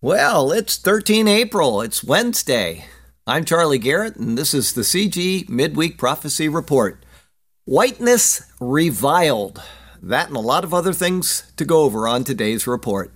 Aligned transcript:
Well, 0.00 0.52
it's 0.52 0.76
13 0.76 1.26
April. 1.26 1.80
It's 1.80 2.04
Wednesday. 2.04 2.84
I'm 3.26 3.44
Charlie 3.44 3.80
Garrett, 3.80 4.14
and 4.14 4.38
this 4.38 4.54
is 4.54 4.72
the 4.72 4.82
CG 4.82 5.48
Midweek 5.48 5.98
Prophecy 5.98 6.48
Report. 6.48 7.04
Whiteness 7.64 8.42
reviled. 8.60 9.60
That 10.00 10.28
and 10.28 10.36
a 10.36 10.40
lot 10.40 10.62
of 10.62 10.72
other 10.72 10.92
things 10.92 11.50
to 11.56 11.64
go 11.64 11.82
over 11.82 12.06
on 12.06 12.22
today's 12.22 12.68
report. 12.68 13.12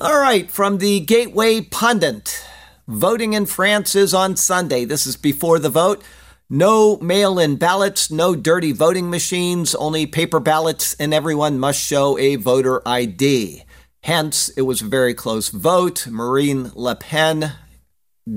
All 0.00 0.18
right, 0.18 0.50
from 0.50 0.78
the 0.78 0.98
Gateway 0.98 1.60
Pundit. 1.60 2.44
Voting 2.88 3.32
in 3.32 3.46
France 3.46 3.96
is 3.96 4.14
on 4.14 4.36
Sunday. 4.36 4.84
This 4.84 5.06
is 5.06 5.16
before 5.16 5.58
the 5.58 5.68
vote. 5.68 6.04
No 6.48 6.98
mail 6.98 7.36
in 7.36 7.56
ballots, 7.56 8.12
no 8.12 8.36
dirty 8.36 8.70
voting 8.70 9.10
machines, 9.10 9.74
only 9.74 10.06
paper 10.06 10.38
ballots, 10.38 10.94
and 10.94 11.12
everyone 11.12 11.58
must 11.58 11.80
show 11.80 12.16
a 12.16 12.36
voter 12.36 12.80
ID. 12.86 13.64
Hence, 14.04 14.50
it 14.50 14.62
was 14.62 14.82
a 14.82 14.86
very 14.86 15.14
close 15.14 15.48
vote. 15.48 16.06
Marine 16.06 16.70
Le 16.76 16.94
Pen 16.94 17.54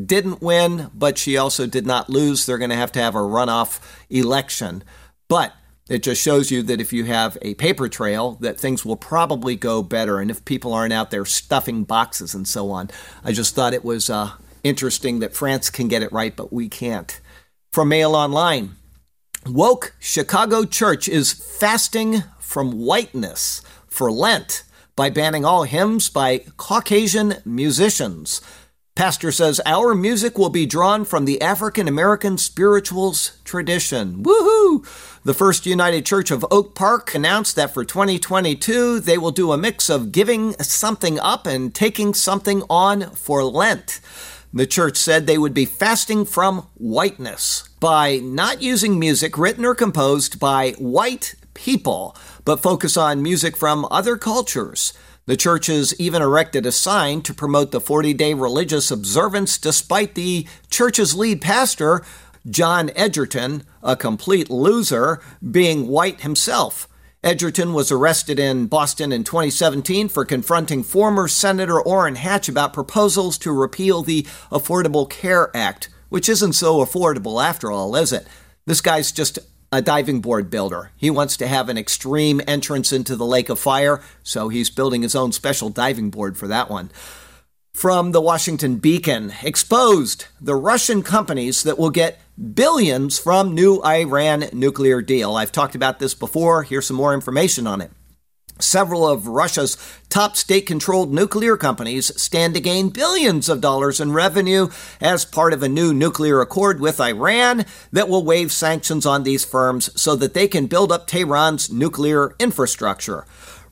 didn't 0.05 0.41
win, 0.41 0.90
but 0.95 1.20
she 1.20 1.38
also 1.38 1.68
did 1.68 1.85
not 1.85 2.09
lose. 2.09 2.48
They're 2.48 2.57
going 2.57 2.71
to 2.71 2.76
have 2.76 2.91
to 2.93 3.02
have 3.02 3.13
a 3.13 3.20
runoff 3.20 3.79
election. 4.09 4.84
But 5.27 5.54
it 5.89 6.03
just 6.03 6.21
shows 6.21 6.52
you 6.52 6.61
that 6.63 6.79
if 6.79 6.93
you 6.93 7.05
have 7.05 7.38
a 7.41 7.55
paper 7.55 7.89
trail, 7.89 8.38
that 8.41 8.59
things 8.59 8.85
will 8.85 8.95
probably 8.95 9.55
go 9.55 9.81
better. 9.81 10.20
And 10.20 10.29
if 10.29 10.45
people 10.45 10.71
aren't 10.71 10.93
out 10.93 11.09
there 11.09 11.25
stuffing 11.25 11.84
boxes 11.84 12.35
and 12.35 12.48
so 12.48 12.70
on, 12.70 12.91
I 13.23 13.31
just 13.31 13.55
thought 13.55 13.73
it 13.73 13.84
was 13.84 14.09
uh, 14.09 14.31
interesting 14.63 15.20
that 15.20 15.34
France 15.34 15.70
can 15.70 15.88
get 15.88 16.03
it 16.03 16.13
right, 16.13 16.35
but 16.35 16.53
we 16.53 16.70
can't. 16.70 17.20
From 17.71 17.89
Mail 17.89 18.15
Online, 18.15 18.75
woke 19.48 19.95
Chicago 19.99 20.63
church 20.63 21.09
is 21.09 21.34
fasting 21.34 22.24
from 22.40 22.85
whiteness 22.85 23.62
for 23.87 24.12
Lent 24.12 24.63
by 24.96 25.09
banning 25.09 25.46
all 25.46 25.63
hymns 25.63 26.09
by 26.09 26.40
Caucasian 26.57 27.35
musicians. 27.46 28.41
Pastor 29.00 29.32
says 29.32 29.62
our 29.66 29.96
music 29.96 30.38
will 30.38 30.50
be 30.50 30.66
drawn 30.66 31.05
from 31.05 31.24
the 31.24 31.42
African 31.42 31.88
American 31.88 32.38
spirituals 32.38 33.40
tradition. 33.46 34.24
Woohoo! 34.24 34.86
The 35.24 35.34
First 35.34 35.66
United 35.66 36.05
Church 36.05 36.32
of 36.32 36.46
Oak 36.52 36.76
Park 36.76 37.16
announced 37.16 37.55
that 37.55 37.74
for 37.74 37.86
2022 37.86 39.00
they 39.00 39.18
will 39.18 39.32
do 39.32 39.54
a 39.54 39.58
mix 39.58 39.90
of 39.90 40.12
giving 40.12 40.52
something 40.55 41.18
up 41.18 41.48
and 41.48 41.74
taking 41.74 42.14
something 42.14 42.64
on 42.70 43.12
for 43.12 43.42
Lent. 43.42 44.02
The 44.54 44.68
church 44.68 44.98
said 44.98 45.27
they 45.27 45.38
would 45.38 45.54
be 45.54 45.64
fasting 45.64 46.26
from 46.26 46.68
whiteness 46.76 47.70
by 47.80 48.18
not 48.18 48.62
using 48.62 49.00
music 49.00 49.38
written 49.38 49.64
or 49.64 49.76
composed 49.76 50.42
by 50.42 50.72
white 50.72 51.36
people, 51.54 52.18
but 52.44 52.62
focus 52.62 52.98
on 52.98 53.24
music 53.24 53.55
from 53.55 53.88
other 53.90 54.18
cultures. 54.18 54.92
The 55.30 55.38
church 55.38 55.68
has 55.68 55.94
even 55.99 56.24
erected 56.24 56.66
a 56.66 56.72
sign 56.72 57.22
to 57.22 57.35
promote 57.35 57.70
the 57.70 57.80
40 57.80 58.16
day 58.16 58.34
religious 58.34 58.90
observance, 58.90 59.60
despite 59.60 60.16
the 60.16 60.48
church's 60.71 61.13
lead 61.13 61.40
pastor, 61.40 62.04
John 62.49 62.90
Edgerton, 62.96 63.62
a 63.84 63.96
complete 63.96 64.50
loser, 64.50 65.22
being 65.52 65.88
white 65.88 66.22
himself. 66.22 66.88
Edgerton 67.24 67.74
was 67.74 67.91
arrested 67.91 68.40
in 68.40 68.66
Boston 68.66 69.12
in 69.12 69.24
2017 69.24 70.09
for 70.09 70.25
confronting 70.25 70.81
former 70.81 71.28
Senator 71.28 71.80
Orrin 71.80 72.16
Hatch 72.16 72.50
about 72.50 72.74
proposals 72.74 73.38
to 73.38 73.52
repeal 73.52 74.02
the 74.02 74.24
Affordable 74.52 75.08
Care 75.08 75.56
Act, 75.56 75.90
which 76.09 76.28
isn't 76.28 76.53
so 76.53 76.84
affordable 76.84 77.40
after 77.40 77.72
all, 77.72 77.96
is 77.96 78.12
it? 78.12 78.25
This 78.66 78.81
guy's 78.81 79.12
just 79.12 79.38
a 79.72 79.81
diving 79.81 80.22
board 80.22 80.50
builder. 80.50 80.91
He 80.97 81.09
wants 81.09 81.38
to 81.38 81.47
have 81.47 81.69
an 81.69 81.78
extreme 81.78 82.41
entrance 82.47 82.91
into 82.91 83.16
the 83.16 83.25
lake 83.25 83.50
of 83.50 83.59
fire, 83.59 84.01
so 84.24 84.50
he's 84.50 84.69
building 84.69 85.03
his 85.03 85.16
own 85.16 85.31
special 85.31 85.69
diving 85.69 86.09
board 86.09 86.38
for 86.38 86.47
that 86.47 86.69
one. 86.69 86.90
From 87.74 88.12
the 88.12 88.22
Washington 88.22 88.78
Beacon, 88.78 89.31
exposed 89.44 90.25
the 90.41 90.56
Russian 90.56 91.03
companies 91.03 91.63
that 91.63 91.78
will 91.78 91.91
get 91.91 92.19
billions 92.53 93.19
from 93.19 93.53
new 93.53 93.81
Iran 93.84 94.46
nuclear 94.52 95.02
deal. 95.02 95.35
I've 95.35 95.52
talked 95.52 95.75
about 95.75 96.00
this 96.00 96.13
before. 96.13 96.63
Here's 96.63 96.88
some 96.88 96.97
more 96.97 97.13
information 97.13 97.68
on 97.68 97.81
it. 97.81 97.91
Several 98.59 99.08
of 99.08 99.28
Russia's 99.28 99.78
top 100.09 100.36
state 100.36 100.66
controlled 100.66 101.14
nuclear 101.14 101.56
companies 101.56 102.12
stand 102.22 102.53
to 102.56 102.59
gain 102.59 102.90
billions 102.90 103.47
of 103.47 103.62
dollars 103.62 104.02
in 104.02 104.12
revenue 104.12 104.68
as 105.00 105.24
part 105.24 105.53
of 105.53 105.64
a 105.64 105.70
new 105.70 105.94
nuclear 105.94 106.42
accord 106.42 106.81
with 106.81 107.00
Iran 107.00 107.66
that 107.94 108.09
will 108.09 108.25
waive 108.25 108.52
sanctions 108.52 109.06
on 109.06 109.24
these 109.24 109.46
firms 109.46 109.90
so 110.00 110.16
that 110.18 110.34
they 110.34 110.47
can 110.47 110.68
build 110.68 110.92
up 110.92 111.08
Tehran's 111.08 111.72
nuclear 111.72 112.36
infrastructure. 112.38 113.25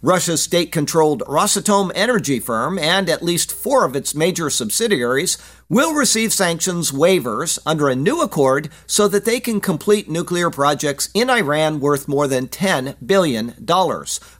Russia's 0.04 0.44
state 0.44 0.72
controlled 0.72 1.24
Rosatom 1.24 1.92
energy 1.96 2.40
firm 2.40 2.78
and 2.78 3.10
at 3.10 3.24
least 3.24 3.52
four 3.52 3.84
of 3.84 3.96
its 3.96 4.14
major 4.14 4.48
subsidiaries 4.48 5.40
will 5.70 5.96
receive 5.96 6.32
sanctions 6.32 6.92
waivers 6.92 7.58
under 7.66 7.90
a 7.90 7.96
new 7.96 8.22
accord 8.22 8.70
so 8.86 9.08
that 9.08 9.26
they 9.26 9.40
can 9.40 9.60
complete 9.60 10.08
nuclear 10.08 10.52
projects 10.52 11.10
in 11.16 11.32
Iran 11.32 11.80
worth 11.80 12.08
more 12.08 12.28
than 12.28 12.48
$10 12.48 12.96
billion, 13.04 13.56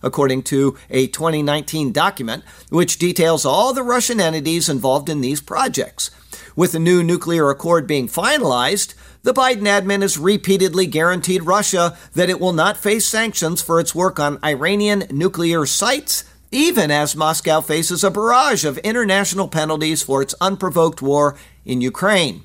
according 0.04 0.44
to 0.44 0.78
a 0.92 1.08
2019 1.08 1.92
document 1.92 2.44
which 2.70 3.00
details 3.00 3.44
all 3.44 3.74
the 3.74 3.82
Russian 3.82 4.22
entities 4.22 4.70
involved 4.70 5.10
in 5.10 5.22
these 5.22 5.42
projects. 5.42 6.12
With 6.56 6.72
the 6.72 6.80
new 6.80 7.04
nuclear 7.04 7.50
accord 7.50 7.88
being 7.88 8.08
finalized, 8.08 8.94
the 9.24 9.34
Biden 9.34 9.64
admin 9.64 10.02
has 10.02 10.18
repeatedly 10.18 10.86
guaranteed 10.86 11.44
Russia 11.44 11.98
that 12.14 12.30
it 12.30 12.40
will 12.40 12.54
not 12.54 12.78
face 12.78 13.06
sanctions 13.06 13.62
for 13.62 13.80
its 13.80 13.94
work 13.94 14.20
on 14.20 14.40
Iranian 14.44 15.06
nuclear 15.12 15.66
sites, 15.66 16.24
even 16.52 16.92
as 16.92 17.16
Moscow 17.16 17.62
faces 17.62 18.04
a 18.04 18.12
barrage 18.12 18.64
of 18.64 18.78
international 18.80 19.48
penalties 19.48 20.02
for 20.02 20.22
its 20.22 20.36
unprovoked 20.40 21.02
war 21.02 21.36
in 21.66 21.82
Ukraine. 21.82 22.44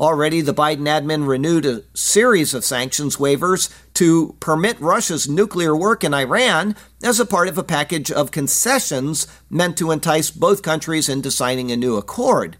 Already, 0.00 0.40
the 0.40 0.54
Biden 0.54 0.88
admin 0.88 1.28
renewed 1.28 1.66
a 1.66 1.82
series 1.92 2.54
of 2.54 2.64
sanctions 2.64 3.18
waivers 3.18 3.70
to 3.92 4.34
permit 4.40 4.80
Russia's 4.80 5.28
nuclear 5.28 5.76
work 5.76 6.02
in 6.02 6.14
Iran 6.14 6.74
as 7.02 7.20
a 7.20 7.26
part 7.26 7.48
of 7.48 7.58
a 7.58 7.62
package 7.62 8.10
of 8.10 8.30
concessions 8.30 9.26
meant 9.50 9.76
to 9.76 9.90
entice 9.90 10.30
both 10.30 10.62
countries 10.62 11.10
into 11.10 11.30
signing 11.30 11.70
a 11.70 11.76
new 11.76 11.98
accord. 11.98 12.56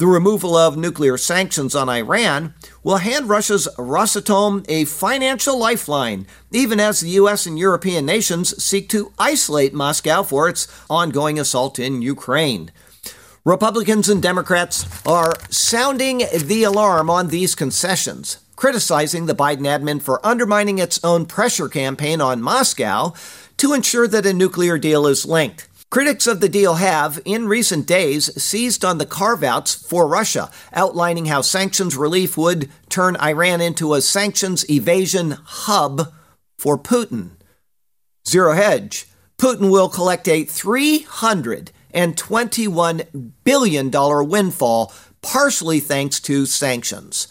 The 0.00 0.06
removal 0.06 0.56
of 0.56 0.78
nuclear 0.78 1.18
sanctions 1.18 1.74
on 1.74 1.90
Iran 1.90 2.54
will 2.82 2.96
hand 2.96 3.28
Russia's 3.28 3.68
Rosatom 3.76 4.64
a 4.66 4.86
financial 4.86 5.58
lifeline, 5.58 6.26
even 6.50 6.80
as 6.80 7.00
the 7.00 7.10
U.S. 7.20 7.44
and 7.44 7.58
European 7.58 8.06
nations 8.06 8.64
seek 8.64 8.88
to 8.88 9.12
isolate 9.18 9.74
Moscow 9.74 10.22
for 10.22 10.48
its 10.48 10.68
ongoing 10.88 11.38
assault 11.38 11.78
in 11.78 12.00
Ukraine. 12.00 12.70
Republicans 13.44 14.08
and 14.08 14.22
Democrats 14.22 14.86
are 15.06 15.34
sounding 15.50 16.22
the 16.34 16.62
alarm 16.62 17.10
on 17.10 17.28
these 17.28 17.54
concessions, 17.54 18.38
criticizing 18.56 19.26
the 19.26 19.34
Biden 19.34 19.66
admin 19.66 20.00
for 20.00 20.26
undermining 20.26 20.78
its 20.78 20.98
own 21.04 21.26
pressure 21.26 21.68
campaign 21.68 22.22
on 22.22 22.40
Moscow 22.40 23.12
to 23.58 23.74
ensure 23.74 24.08
that 24.08 24.24
a 24.24 24.32
nuclear 24.32 24.78
deal 24.78 25.06
is 25.06 25.26
linked. 25.26 25.68
Critics 25.90 26.28
of 26.28 26.40
the 26.40 26.48
deal 26.48 26.76
have, 26.76 27.20
in 27.24 27.48
recent 27.48 27.84
days, 27.84 28.40
seized 28.40 28.84
on 28.84 28.98
the 28.98 29.06
carve 29.06 29.42
outs 29.42 29.74
for 29.74 30.06
Russia, 30.06 30.48
outlining 30.72 31.26
how 31.26 31.40
sanctions 31.40 31.96
relief 31.96 32.36
would 32.36 32.70
turn 32.88 33.16
Iran 33.16 33.60
into 33.60 33.94
a 33.94 34.00
sanctions 34.00 34.70
evasion 34.70 35.32
hub 35.42 36.12
for 36.60 36.78
Putin. 36.78 37.30
Zero 38.28 38.52
Hedge. 38.52 39.08
Putin 39.36 39.72
will 39.72 39.88
collect 39.88 40.28
a 40.28 40.44
$321 40.44 43.32
billion 43.42 43.90
windfall, 44.28 44.92
partially 45.22 45.80
thanks 45.80 46.20
to 46.20 46.46
sanctions. 46.46 47.26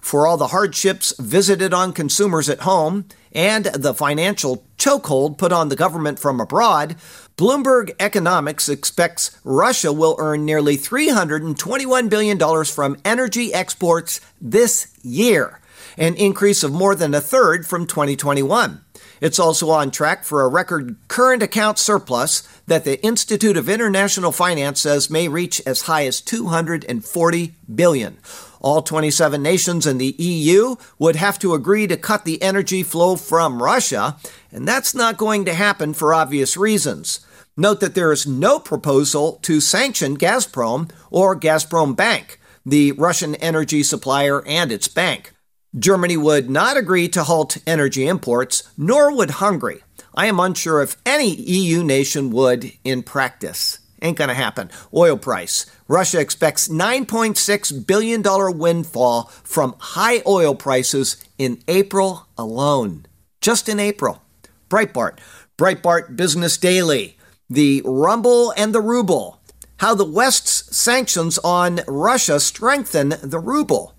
For 0.00 0.26
all 0.26 0.36
the 0.36 0.48
hardships 0.48 1.14
visited 1.20 1.72
on 1.72 1.92
consumers 1.92 2.48
at 2.48 2.62
home 2.62 3.04
and 3.32 3.66
the 3.66 3.94
financial 3.94 4.64
chokehold 4.76 5.38
put 5.38 5.52
on 5.52 5.68
the 5.68 5.76
government 5.76 6.18
from 6.18 6.40
abroad, 6.40 6.96
Bloomberg 7.36 7.92
Economics 7.98 8.68
expects 8.68 9.38
Russia 9.44 9.92
will 9.92 10.16
earn 10.18 10.44
nearly 10.44 10.76
$321 10.76 12.10
billion 12.10 12.64
from 12.64 12.96
energy 13.04 13.54
exports 13.54 14.20
this 14.40 14.88
year, 15.02 15.60
an 15.96 16.14
increase 16.16 16.62
of 16.62 16.72
more 16.72 16.94
than 16.94 17.14
a 17.14 17.20
third 17.20 17.66
from 17.66 17.86
2021. 17.86 18.84
It's 19.20 19.38
also 19.38 19.70
on 19.70 19.90
track 19.90 20.24
for 20.24 20.42
a 20.42 20.48
record 20.48 20.96
current 21.08 21.42
account 21.42 21.78
surplus 21.78 22.42
that 22.66 22.84
the 22.84 23.02
Institute 23.04 23.56
of 23.56 23.68
International 23.68 24.32
Finance 24.32 24.80
says 24.80 25.10
may 25.10 25.28
reach 25.28 25.60
as 25.66 25.82
high 25.82 26.06
as 26.06 26.20
240 26.22 27.54
billion. 27.74 28.18
All 28.60 28.82
27 28.82 29.42
nations 29.42 29.86
in 29.86 29.98
the 29.98 30.14
EU 30.18 30.76
would 30.98 31.16
have 31.16 31.38
to 31.40 31.54
agree 31.54 31.86
to 31.86 31.96
cut 31.96 32.24
the 32.24 32.40
energy 32.42 32.82
flow 32.82 33.16
from 33.16 33.62
Russia, 33.62 34.18
and 34.52 34.68
that's 34.68 34.94
not 34.94 35.16
going 35.16 35.44
to 35.46 35.54
happen 35.54 35.94
for 35.94 36.12
obvious 36.12 36.56
reasons. 36.56 37.20
Note 37.56 37.80
that 37.80 37.94
there 37.94 38.12
is 38.12 38.26
no 38.26 38.58
proposal 38.58 39.38
to 39.42 39.60
sanction 39.60 40.16
Gazprom 40.16 40.90
or 41.10 41.38
Gazprom 41.38 41.96
Bank. 41.96 42.38
the 42.64 42.92
Russian 42.92 43.34
energy 43.36 43.82
supplier 43.82 44.46
and 44.46 44.70
its 44.70 44.88
bank. 44.88 45.32
Germany 45.78 46.16
would 46.16 46.50
not 46.50 46.76
agree 46.76 47.08
to 47.08 47.24
halt 47.24 47.58
energy 47.66 48.06
imports, 48.06 48.70
nor 48.76 49.14
would 49.14 49.30
Hungary. 49.30 49.82
I 50.14 50.26
am 50.26 50.40
unsure 50.40 50.82
if 50.82 50.96
any 51.06 51.34
EU 51.34 51.84
nation 51.84 52.30
would 52.30 52.72
in 52.84 53.02
practice. 53.02 53.78
Ain't 54.02 54.16
gonna 54.16 54.34
happen. 54.34 54.70
Oil 54.94 55.16
price. 55.16 55.66
Russia 55.88 56.20
expects 56.20 56.68
$9.6 56.68 57.86
billion 57.86 58.22
windfall 58.58 59.24
from 59.42 59.74
high 59.78 60.22
oil 60.26 60.54
prices 60.54 61.22
in 61.38 61.62
April 61.68 62.26
alone. 62.38 63.06
Just 63.40 63.68
in 63.68 63.78
April. 63.78 64.22
Breitbart. 64.68 65.18
Breitbart 65.58 66.16
Business 66.16 66.56
Daily. 66.56 67.18
The 67.48 67.82
rumble 67.84 68.52
and 68.56 68.74
the 68.74 68.80
ruble. 68.80 69.40
How 69.78 69.94
the 69.94 70.04
West's 70.04 70.76
sanctions 70.76 71.38
on 71.38 71.80
Russia 71.86 72.38
strengthen 72.38 73.14
the 73.22 73.38
ruble. 73.38 73.94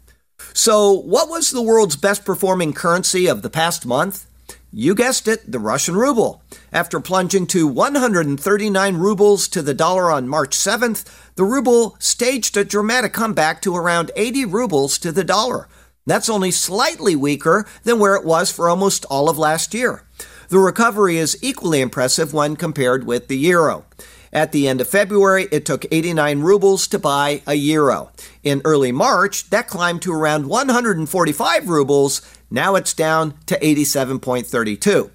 So, 0.53 0.91
what 0.91 1.29
was 1.29 1.51
the 1.51 1.61
world's 1.61 1.95
best 1.95 2.25
performing 2.25 2.73
currency 2.73 3.27
of 3.27 3.41
the 3.41 3.49
past 3.49 3.85
month? 3.85 4.25
You 4.73 4.95
guessed 4.95 5.27
it, 5.27 5.51
the 5.51 5.59
Russian 5.59 5.97
ruble. 5.97 6.43
After 6.71 7.01
plunging 7.01 7.45
to 7.47 7.67
139 7.67 8.95
rubles 8.95 9.49
to 9.49 9.61
the 9.61 9.73
dollar 9.73 10.09
on 10.09 10.29
March 10.29 10.55
7th, 10.55 11.03
the 11.35 11.43
ruble 11.43 11.97
staged 11.99 12.55
a 12.55 12.63
dramatic 12.63 13.11
comeback 13.11 13.61
to 13.63 13.75
around 13.75 14.11
80 14.15 14.45
rubles 14.45 14.97
to 14.99 15.11
the 15.11 15.25
dollar. 15.25 15.67
That's 16.05 16.29
only 16.29 16.51
slightly 16.51 17.17
weaker 17.17 17.67
than 17.83 17.99
where 17.99 18.15
it 18.15 18.23
was 18.23 18.49
for 18.49 18.69
almost 18.69 19.03
all 19.09 19.27
of 19.29 19.37
last 19.37 19.73
year. 19.73 20.05
The 20.47 20.59
recovery 20.59 21.17
is 21.17 21.37
equally 21.41 21.81
impressive 21.81 22.33
when 22.33 22.55
compared 22.55 23.05
with 23.05 23.27
the 23.27 23.37
euro. 23.37 23.83
At 24.33 24.53
the 24.53 24.67
end 24.67 24.79
of 24.79 24.87
February, 24.87 25.47
it 25.51 25.65
took 25.65 25.85
89 25.91 26.39
rubles 26.39 26.87
to 26.87 26.99
buy 26.99 27.41
a 27.45 27.53
euro. 27.53 28.11
In 28.43 28.61
early 28.63 28.91
March, 28.91 29.49
that 29.49 29.67
climbed 29.67 30.01
to 30.03 30.13
around 30.13 30.47
145 30.47 31.67
rubles. 31.67 32.21
Now 32.49 32.75
it's 32.75 32.93
down 32.93 33.33
to 33.47 33.59
87.32. 33.59 35.11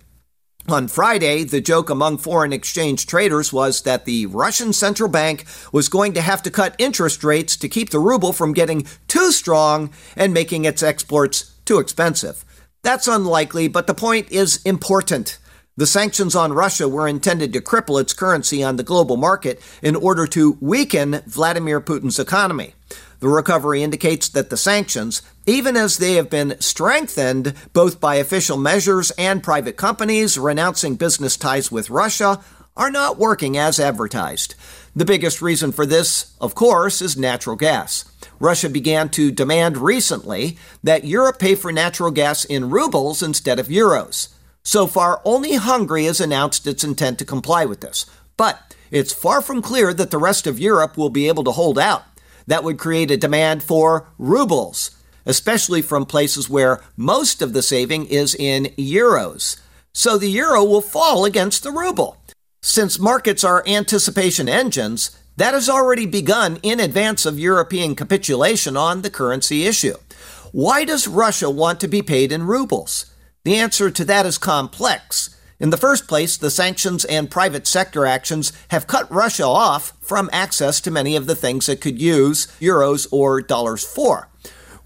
On 0.68 0.88
Friday, 0.88 1.44
the 1.44 1.60
joke 1.60 1.88
among 1.88 2.18
foreign 2.18 2.52
exchange 2.52 3.06
traders 3.06 3.52
was 3.52 3.82
that 3.82 4.04
the 4.04 4.26
Russian 4.26 4.72
central 4.72 5.08
bank 5.08 5.46
was 5.72 5.88
going 5.88 6.12
to 6.14 6.20
have 6.20 6.42
to 6.42 6.50
cut 6.50 6.74
interest 6.76 7.22
rates 7.22 7.56
to 7.58 7.68
keep 7.68 7.90
the 7.90 8.00
ruble 8.00 8.32
from 8.32 8.52
getting 8.52 8.84
too 9.06 9.30
strong 9.30 9.90
and 10.16 10.34
making 10.34 10.64
its 10.64 10.82
exports 10.82 11.52
too 11.64 11.78
expensive. 11.78 12.44
That's 12.82 13.06
unlikely, 13.06 13.68
but 13.68 13.86
the 13.86 13.94
point 13.94 14.30
is 14.32 14.60
important. 14.64 15.38
The 15.78 15.86
sanctions 15.86 16.34
on 16.34 16.54
Russia 16.54 16.88
were 16.88 17.06
intended 17.06 17.52
to 17.52 17.60
cripple 17.60 18.00
its 18.00 18.14
currency 18.14 18.64
on 18.64 18.76
the 18.76 18.82
global 18.82 19.18
market 19.18 19.60
in 19.82 19.94
order 19.94 20.26
to 20.28 20.56
weaken 20.58 21.20
Vladimir 21.26 21.82
Putin's 21.82 22.18
economy. 22.18 22.72
The 23.20 23.28
recovery 23.28 23.82
indicates 23.82 24.30
that 24.30 24.48
the 24.48 24.56
sanctions, 24.56 25.20
even 25.44 25.76
as 25.76 25.98
they 25.98 26.14
have 26.14 26.30
been 26.30 26.58
strengthened 26.60 27.52
both 27.74 28.00
by 28.00 28.14
official 28.14 28.56
measures 28.56 29.10
and 29.18 29.42
private 29.42 29.76
companies 29.76 30.38
renouncing 30.38 30.96
business 30.96 31.36
ties 31.36 31.70
with 31.70 31.90
Russia, 31.90 32.40
are 32.74 32.90
not 32.90 33.18
working 33.18 33.58
as 33.58 33.78
advertised. 33.78 34.54
The 34.94 35.04
biggest 35.04 35.42
reason 35.42 35.72
for 35.72 35.84
this, 35.84 36.34
of 36.40 36.54
course, 36.54 37.02
is 37.02 37.18
natural 37.18 37.56
gas. 37.56 38.06
Russia 38.40 38.70
began 38.70 39.10
to 39.10 39.30
demand 39.30 39.76
recently 39.76 40.56
that 40.82 41.04
Europe 41.04 41.38
pay 41.38 41.54
for 41.54 41.70
natural 41.70 42.10
gas 42.10 42.46
in 42.46 42.70
rubles 42.70 43.22
instead 43.22 43.58
of 43.58 43.68
euros. 43.68 44.28
So 44.66 44.88
far, 44.88 45.22
only 45.24 45.54
Hungary 45.54 46.06
has 46.06 46.20
announced 46.20 46.66
its 46.66 46.82
intent 46.82 47.20
to 47.20 47.24
comply 47.24 47.64
with 47.64 47.82
this. 47.82 48.04
But 48.36 48.74
it's 48.90 49.12
far 49.12 49.40
from 49.40 49.62
clear 49.62 49.94
that 49.94 50.10
the 50.10 50.18
rest 50.18 50.44
of 50.44 50.58
Europe 50.58 50.96
will 50.96 51.08
be 51.08 51.28
able 51.28 51.44
to 51.44 51.52
hold 51.52 51.78
out. 51.78 52.02
That 52.48 52.64
would 52.64 52.76
create 52.76 53.12
a 53.12 53.16
demand 53.16 53.62
for 53.62 54.08
rubles, 54.18 54.90
especially 55.24 55.82
from 55.82 56.04
places 56.04 56.50
where 56.50 56.82
most 56.96 57.42
of 57.42 57.52
the 57.52 57.62
saving 57.62 58.06
is 58.06 58.34
in 58.34 58.64
euros. 58.76 59.60
So 59.92 60.18
the 60.18 60.30
euro 60.30 60.64
will 60.64 60.82
fall 60.82 61.24
against 61.24 61.62
the 61.62 61.70
ruble. 61.70 62.16
Since 62.60 62.98
markets 62.98 63.44
are 63.44 63.62
anticipation 63.68 64.48
engines, 64.48 65.16
that 65.36 65.54
has 65.54 65.68
already 65.68 66.06
begun 66.06 66.58
in 66.64 66.80
advance 66.80 67.24
of 67.24 67.38
European 67.38 67.94
capitulation 67.94 68.76
on 68.76 69.02
the 69.02 69.10
currency 69.10 69.64
issue. 69.64 69.94
Why 70.50 70.84
does 70.84 71.06
Russia 71.06 71.48
want 71.48 71.78
to 71.82 71.88
be 71.88 72.02
paid 72.02 72.32
in 72.32 72.42
rubles? 72.42 73.12
The 73.46 73.58
answer 73.58 73.92
to 73.92 74.04
that 74.06 74.26
is 74.26 74.38
complex. 74.38 75.30
In 75.60 75.70
the 75.70 75.76
first 75.76 76.08
place, 76.08 76.36
the 76.36 76.50
sanctions 76.50 77.04
and 77.04 77.30
private 77.30 77.64
sector 77.68 78.04
actions 78.04 78.52
have 78.72 78.88
cut 78.88 79.08
Russia 79.08 79.44
off 79.44 79.92
from 80.00 80.28
access 80.32 80.80
to 80.80 80.90
many 80.90 81.14
of 81.14 81.28
the 81.28 81.36
things 81.36 81.68
it 81.68 81.80
could 81.80 82.02
use 82.02 82.48
euros 82.58 83.06
or 83.12 83.40
dollars 83.40 83.84
for. 83.84 84.28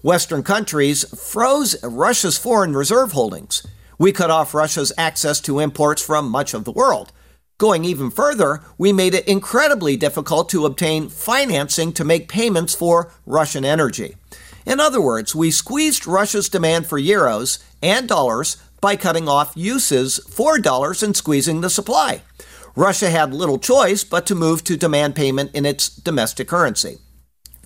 Western 0.03 0.43
countries 0.43 1.05
froze 1.19 1.75
Russia's 1.83 2.37
foreign 2.37 2.75
reserve 2.75 3.13
holdings. 3.13 3.65
We 3.97 4.11
cut 4.11 4.29
off 4.29 4.53
Russia's 4.53 4.93
access 4.95 5.41
to 5.41 5.57
imports 5.57 6.05
from 6.05 6.29
much 6.29 6.53
of 6.53 6.63
the 6.63 6.71
world. 6.71 7.11
Going 7.57 7.83
even 7.83 8.11
further, 8.11 8.61
we 8.77 8.93
made 8.93 9.15
it 9.15 9.27
incredibly 9.27 9.97
difficult 9.97 10.49
to 10.49 10.67
obtain 10.67 11.09
financing 11.09 11.93
to 11.93 12.03
make 12.03 12.29
payments 12.29 12.75
for 12.75 13.11
Russian 13.25 13.65
energy. 13.65 14.17
In 14.65 14.79
other 14.79 15.01
words, 15.01 15.35
we 15.35 15.51
squeezed 15.51 16.07
Russia's 16.07 16.49
demand 16.49 16.87
for 16.87 16.99
euros 16.99 17.63
and 17.81 18.07
dollars 18.07 18.57
by 18.79 18.95
cutting 18.95 19.27
off 19.27 19.53
uses 19.55 20.19
for 20.29 20.59
dollars 20.59 21.03
and 21.03 21.15
squeezing 21.15 21.61
the 21.61 21.69
supply. 21.69 22.21
Russia 22.75 23.09
had 23.09 23.33
little 23.33 23.59
choice 23.59 24.03
but 24.03 24.25
to 24.25 24.35
move 24.35 24.63
to 24.63 24.77
demand 24.77 25.15
payment 25.15 25.51
in 25.53 25.65
its 25.65 25.89
domestic 25.89 26.47
currency. 26.47 26.97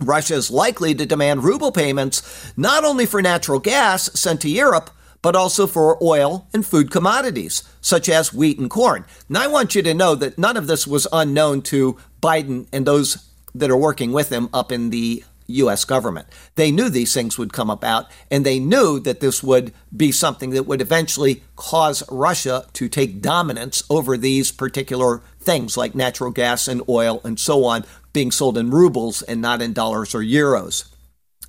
Russia 0.02 0.36
is 0.36 0.52
likely 0.52 0.94
to 0.94 1.06
demand 1.06 1.44
ruble 1.44 1.72
payments 1.72 2.52
not 2.58 2.84
only 2.84 3.06
for 3.06 3.22
natural 3.22 3.60
gas 3.60 4.12
sent 4.20 4.42
to 4.42 4.50
Europe, 4.50 4.90
but 5.22 5.36
also 5.36 5.66
for 5.66 5.98
oil 6.04 6.48
and 6.54 6.68
food 6.68 6.92
commodities, 6.92 7.64
such 7.82 8.10
as 8.10 8.34
wheat 8.34 8.60
and 8.60 8.70
corn. 8.70 9.06
Now, 9.28 9.44
I 9.44 9.48
want 9.48 9.74
you 9.74 9.82
to 9.82 9.94
know 9.94 10.14
that 10.16 10.38
none 10.38 10.58
of 10.58 10.68
this 10.68 10.86
was 10.86 11.08
unknown 11.12 11.64
to 11.64 11.98
Biden 12.22 12.68
and 12.72 12.86
those 12.86 13.28
that 13.56 13.72
are 13.72 13.78
working 13.78 14.12
with 14.12 14.30
him 14.30 14.50
up 14.54 14.72
in 14.72 14.92
the 14.92 15.24
U.S. 15.48 15.86
government. 15.86 16.28
They 16.56 16.72
knew 16.72 16.90
these 16.90 17.14
things 17.14 17.38
would 17.38 17.54
come 17.54 17.70
about, 17.70 18.06
and 18.32 18.46
they 18.46 18.60
knew 18.60 19.00
that 19.02 19.20
this 19.20 19.44
would 19.44 19.74
be 19.96 20.12
something 20.12 20.52
that 20.52 20.66
would 20.66 20.82
eventually 20.82 21.44
cause 21.56 22.04
Russia 22.10 22.66
to 22.74 22.90
take 22.90 23.22
dominance 23.22 23.84
over 23.90 24.18
these 24.18 24.52
particular 24.52 25.22
things 25.40 25.78
like 25.78 25.96
natural 25.96 26.32
gas 26.32 26.68
and 26.68 26.82
oil 26.90 27.22
and 27.24 27.40
so 27.40 27.66
on 27.66 27.86
being 28.14 28.32
sold 28.32 28.58
in 28.58 28.72
rubles 28.72 29.22
and 29.22 29.42
not 29.42 29.62
in 29.62 29.74
dollars 29.74 30.16
or 30.16 30.22
euros. 30.22 30.86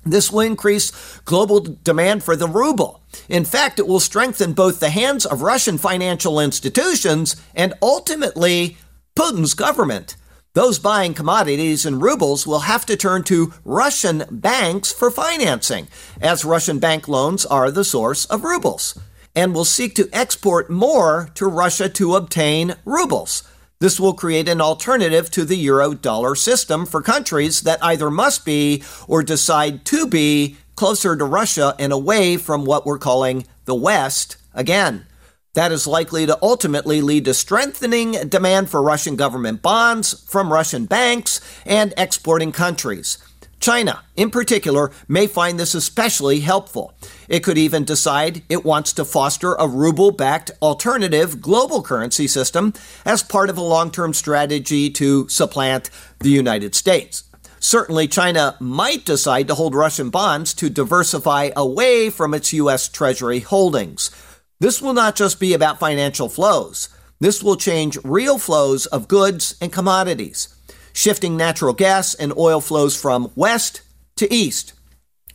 This 0.05 0.31
will 0.31 0.41
increase 0.41 1.19
global 1.25 1.59
demand 1.59 2.23
for 2.23 2.35
the 2.35 2.47
ruble. 2.47 3.01
In 3.27 3.45
fact, 3.45 3.79
it 3.79 3.87
will 3.87 3.99
strengthen 3.99 4.53
both 4.53 4.79
the 4.79 4.89
hands 4.89 5.25
of 5.25 5.41
Russian 5.41 5.77
financial 5.77 6.39
institutions 6.39 7.35
and 7.55 7.73
ultimately 7.81 8.77
Putin's 9.17 9.53
government. 9.53 10.15
Those 10.57 10.79
buying 10.79 11.13
commodities 11.13 11.85
in 11.85 11.99
rubles 11.99 12.47
will 12.47 12.61
have 12.61 12.83
to 12.87 12.97
turn 12.97 13.21
to 13.25 13.53
Russian 13.63 14.23
banks 14.31 14.91
for 14.91 15.11
financing, 15.11 15.87
as 16.19 16.43
Russian 16.43 16.79
bank 16.79 17.07
loans 17.07 17.45
are 17.45 17.69
the 17.69 17.83
source 17.83 18.25
of 18.25 18.43
rubles, 18.43 18.99
and 19.35 19.53
will 19.53 19.65
seek 19.65 19.93
to 19.93 20.09
export 20.11 20.67
more 20.67 21.29
to 21.35 21.45
Russia 21.45 21.89
to 21.89 22.15
obtain 22.15 22.73
rubles. 22.85 23.47
This 23.77 23.99
will 23.99 24.13
create 24.13 24.49
an 24.49 24.59
alternative 24.59 25.29
to 25.29 25.45
the 25.45 25.57
euro 25.57 25.93
dollar 25.93 26.33
system 26.33 26.87
for 26.87 27.03
countries 27.03 27.61
that 27.61 27.83
either 27.83 28.09
must 28.09 28.43
be 28.43 28.81
or 29.07 29.21
decide 29.21 29.85
to 29.85 30.07
be 30.07 30.57
closer 30.75 31.15
to 31.15 31.23
Russia 31.23 31.75
and 31.77 31.93
away 31.93 32.35
from 32.35 32.65
what 32.65 32.83
we're 32.83 32.97
calling 32.97 33.45
the 33.65 33.75
West 33.75 34.37
again. 34.55 35.05
That 35.57 35.71
is 35.71 35.87
likely 35.87 36.27
to 36.27 36.37
ultimately 36.39 37.01
lead 37.01 37.25
to 37.25 37.33
strengthening 37.33 38.11
demand 38.29 38.69
for 38.69 38.79
Russian 38.79 39.15
government 39.15 39.63
bonds 39.63 40.23
from 40.29 40.53
Russian 40.53 40.85
banks 40.85 41.41
and 41.65 41.95
exporting 41.97 42.51
countries. 42.51 43.17
China, 43.59 44.03
in 44.15 44.29
particular, 44.29 44.91
may 45.07 45.25
find 45.25 45.59
this 45.59 45.73
especially 45.73 46.41
helpful. 46.41 46.93
It 47.27 47.39
could 47.39 47.57
even 47.57 47.85
decide 47.85 48.43
it 48.49 48.65
wants 48.65 48.93
to 48.93 49.03
foster 49.03 49.55
a 49.55 49.67
ruble 49.67 50.11
backed 50.11 50.51
alternative 50.61 51.41
global 51.41 51.81
currency 51.81 52.27
system 52.27 52.71
as 53.03 53.23
part 53.23 53.49
of 53.49 53.57
a 53.57 53.61
long 53.61 53.89
term 53.89 54.13
strategy 54.13 54.91
to 54.91 55.27
supplant 55.27 55.89
the 56.19 56.29
United 56.29 56.75
States. 56.75 57.23
Certainly, 57.59 58.09
China 58.09 58.55
might 58.59 59.05
decide 59.05 59.47
to 59.47 59.55
hold 59.55 59.73
Russian 59.73 60.11
bonds 60.11 60.53
to 60.53 60.69
diversify 60.69 61.49
away 61.55 62.11
from 62.11 62.35
its 62.35 62.53
U.S. 62.53 62.87
Treasury 62.87 63.39
holdings. 63.39 64.11
This 64.59 64.81
will 64.81 64.93
not 64.93 65.15
just 65.15 65.39
be 65.39 65.53
about 65.53 65.79
financial 65.79 66.29
flows. 66.29 66.89
This 67.19 67.43
will 67.43 67.57
change 67.57 67.97
real 68.03 68.39
flows 68.39 68.87
of 68.87 69.07
goods 69.07 69.55
and 69.61 69.71
commodities, 69.71 70.49
shifting 70.93 71.37
natural 71.37 71.73
gas 71.73 72.15
and 72.15 72.35
oil 72.37 72.59
flows 72.59 72.99
from 72.99 73.31
west 73.35 73.81
to 74.15 74.31
east, 74.33 74.73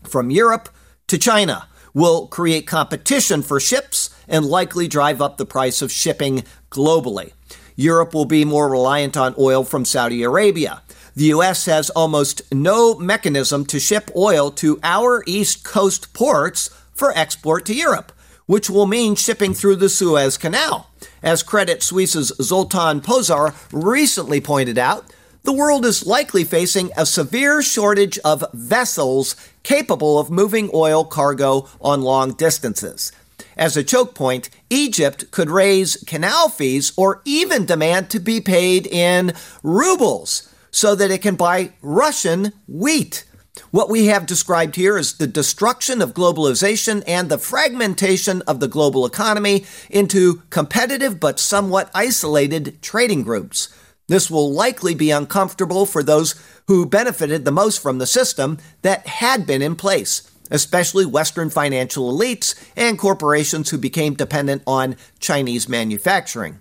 from 0.02 0.30
Europe 0.30 0.68
to 1.06 1.18
China, 1.18 1.68
will 1.94 2.26
create 2.26 2.66
competition 2.66 3.42
for 3.42 3.60
ships 3.60 4.10
and 4.26 4.44
likely 4.44 4.88
drive 4.88 5.20
up 5.20 5.36
the 5.36 5.46
price 5.46 5.82
of 5.82 5.92
shipping 5.92 6.42
globally. 6.70 7.32
Europe 7.76 8.14
will 8.14 8.24
be 8.24 8.44
more 8.44 8.68
reliant 8.68 9.16
on 9.16 9.34
oil 9.38 9.62
from 9.62 9.84
Saudi 9.84 10.22
Arabia. 10.22 10.82
the 11.14 11.24
U.S. 11.26 11.66
has 11.66 11.90
almost 11.90 12.42
no 12.52 12.94
mechanism 12.94 13.66
to 13.66 13.78
ship 13.78 14.10
oil 14.16 14.50
to 14.50 14.80
our 14.82 15.22
East 15.26 15.62
Coast 15.62 16.12
ports 16.14 16.70
for 16.94 17.12
export 17.16 17.66
to 17.66 17.74
Europe, 17.74 18.12
which 18.52 18.68
will 18.68 18.84
mean 18.84 19.14
shipping 19.14 19.54
through 19.54 19.76
the 19.76 19.88
Suez 19.88 20.36
Canal. 20.36 20.90
As 21.22 21.42
Credit 21.42 21.82
Suisse's 21.82 22.34
Zoltan 22.42 23.00
Pozsar 23.00 23.54
recently 23.72 24.42
pointed 24.42 24.76
out, 24.76 25.10
the 25.42 25.54
world 25.54 25.86
is 25.86 26.04
likely 26.06 26.44
facing 26.44 26.90
a 26.94 27.06
severe 27.06 27.62
shortage 27.62 28.18
of 28.18 28.44
vessels 28.52 29.36
capable 29.62 30.18
of 30.18 30.30
moving 30.30 30.68
oil 30.74 31.02
cargo 31.02 31.66
on 31.80 32.02
long 32.02 32.34
distances. 32.34 33.10
As 33.56 33.74
a 33.74 33.82
choke 33.82 34.14
point, 34.14 34.50
Egypt 34.68 35.30
could 35.30 35.48
raise 35.48 35.96
canal 36.06 36.50
fees 36.50 36.92
or 36.94 37.22
even 37.24 37.64
demand 37.64 38.10
to 38.10 38.20
be 38.20 38.38
paid 38.38 38.86
in 38.86 39.32
rubles 39.62 40.52
so 40.70 40.94
that 40.94 41.10
it 41.10 41.22
can 41.22 41.36
buy 41.36 41.72
Russian 41.80 42.52
wheat. 42.68 43.24
What 43.70 43.90
we 43.90 44.06
have 44.06 44.24
described 44.26 44.76
here 44.76 44.96
is 44.96 45.14
the 45.14 45.26
destruction 45.26 46.00
of 46.00 46.14
globalization 46.14 47.02
and 47.06 47.28
the 47.28 47.38
fragmentation 47.38 48.42
of 48.42 48.60
the 48.60 48.68
global 48.68 49.04
economy 49.04 49.66
into 49.90 50.42
competitive 50.50 51.20
but 51.20 51.38
somewhat 51.38 51.90
isolated 51.94 52.80
trading 52.80 53.22
groups. 53.22 53.68
This 54.08 54.30
will 54.30 54.52
likely 54.52 54.94
be 54.94 55.10
uncomfortable 55.10 55.86
for 55.86 56.02
those 56.02 56.34
who 56.66 56.86
benefited 56.86 57.44
the 57.44 57.52
most 57.52 57.82
from 57.82 57.98
the 57.98 58.06
system 58.06 58.58
that 58.82 59.06
had 59.06 59.46
been 59.46 59.62
in 59.62 59.76
place 59.76 60.28
especially 60.52 61.06
Western 61.06 61.50
financial 61.50 62.12
elites 62.12 62.54
and 62.76 62.98
corporations 62.98 63.70
who 63.70 63.78
became 63.78 64.14
dependent 64.14 64.62
on 64.66 64.96
Chinese 65.18 65.68
manufacturing. 65.68 66.60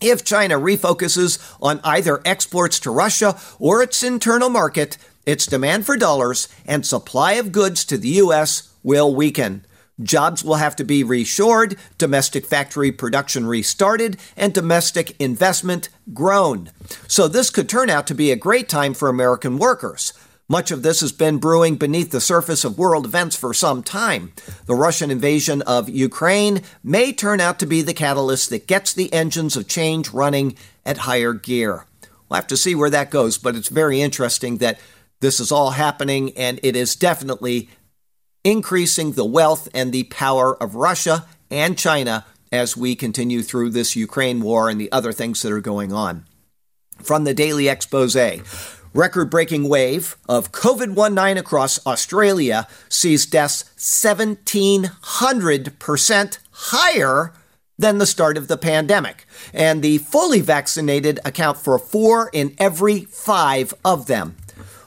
If 0.00 0.24
China 0.24 0.58
refocuses 0.58 1.38
on 1.60 1.80
either 1.84 2.22
exports 2.24 2.80
to 2.80 2.90
Russia 2.90 3.38
or 3.58 3.82
its 3.82 4.02
internal 4.02 4.48
market, 4.48 4.96
its 5.26 5.46
demand 5.46 5.86
for 5.86 5.96
dollars 5.96 6.48
and 6.66 6.84
supply 6.84 7.32
of 7.32 7.52
goods 7.52 7.84
to 7.84 7.98
the 7.98 8.08
U.S. 8.08 8.72
will 8.82 9.14
weaken. 9.14 9.64
Jobs 10.02 10.42
will 10.42 10.54
have 10.54 10.76
to 10.76 10.84
be 10.84 11.04
reshored, 11.04 11.78
domestic 11.98 12.46
factory 12.46 12.90
production 12.90 13.46
restarted, 13.46 14.16
and 14.36 14.54
domestic 14.54 15.14
investment 15.20 15.90
grown. 16.14 16.70
So, 17.06 17.28
this 17.28 17.50
could 17.50 17.68
turn 17.68 17.90
out 17.90 18.06
to 18.06 18.14
be 18.14 18.30
a 18.30 18.36
great 18.36 18.68
time 18.68 18.94
for 18.94 19.08
American 19.08 19.58
workers. 19.58 20.12
Much 20.48 20.72
of 20.72 20.82
this 20.82 21.00
has 21.00 21.12
been 21.12 21.38
brewing 21.38 21.76
beneath 21.76 22.10
the 22.10 22.20
surface 22.20 22.64
of 22.64 22.76
world 22.76 23.04
events 23.04 23.36
for 23.36 23.54
some 23.54 23.84
time. 23.84 24.32
The 24.66 24.74
Russian 24.74 25.08
invasion 25.08 25.62
of 25.62 25.88
Ukraine 25.88 26.62
may 26.82 27.12
turn 27.12 27.40
out 27.40 27.60
to 27.60 27.66
be 27.66 27.82
the 27.82 27.94
catalyst 27.94 28.50
that 28.50 28.66
gets 28.66 28.92
the 28.92 29.12
engines 29.12 29.56
of 29.56 29.68
change 29.68 30.10
running 30.10 30.56
at 30.84 30.98
higher 30.98 31.34
gear. 31.34 31.86
We'll 32.28 32.36
have 32.36 32.48
to 32.48 32.56
see 32.56 32.74
where 32.74 32.90
that 32.90 33.12
goes, 33.12 33.38
but 33.38 33.54
it's 33.54 33.68
very 33.68 34.00
interesting 34.00 34.56
that 34.56 34.80
this 35.20 35.40
is 35.40 35.52
all 35.52 35.70
happening, 35.70 36.36
and 36.36 36.60
it 36.62 36.76
is 36.76 36.96
definitely 36.96 37.68
increasing 38.44 39.12
the 39.12 39.24
wealth 39.24 39.68
and 39.74 39.92
the 39.92 40.04
power 40.04 40.54
of 40.62 40.74
Russia 40.74 41.26
and 41.50 41.78
China 41.78 42.24
as 42.50 42.76
we 42.76 42.96
continue 42.96 43.42
through 43.42 43.70
this 43.70 43.96
Ukraine 43.96 44.40
war 44.40 44.68
and 44.68 44.80
the 44.80 44.90
other 44.90 45.12
things 45.12 45.42
that 45.42 45.52
are 45.52 45.60
going 45.60 45.92
on. 45.92 46.24
From 47.02 47.24
the 47.24 47.34
Daily 47.34 47.68
Expose 47.68 48.16
record 48.92 49.30
breaking 49.30 49.68
wave 49.68 50.16
of 50.28 50.50
COVID 50.52 50.96
19 50.96 51.38
across 51.38 51.84
Australia 51.86 52.66
sees 52.88 53.26
deaths 53.26 53.64
1,700% 53.78 56.38
higher 56.50 57.32
than 57.78 57.98
the 57.98 58.06
start 58.06 58.36
of 58.36 58.48
the 58.48 58.58
pandemic. 58.58 59.26
And 59.54 59.80
the 59.82 59.98
fully 59.98 60.40
vaccinated 60.40 61.20
account 61.24 61.56
for 61.56 61.78
four 61.78 62.30
in 62.32 62.56
every 62.58 63.02
five 63.06 63.72
of 63.84 64.06
them. 64.06 64.34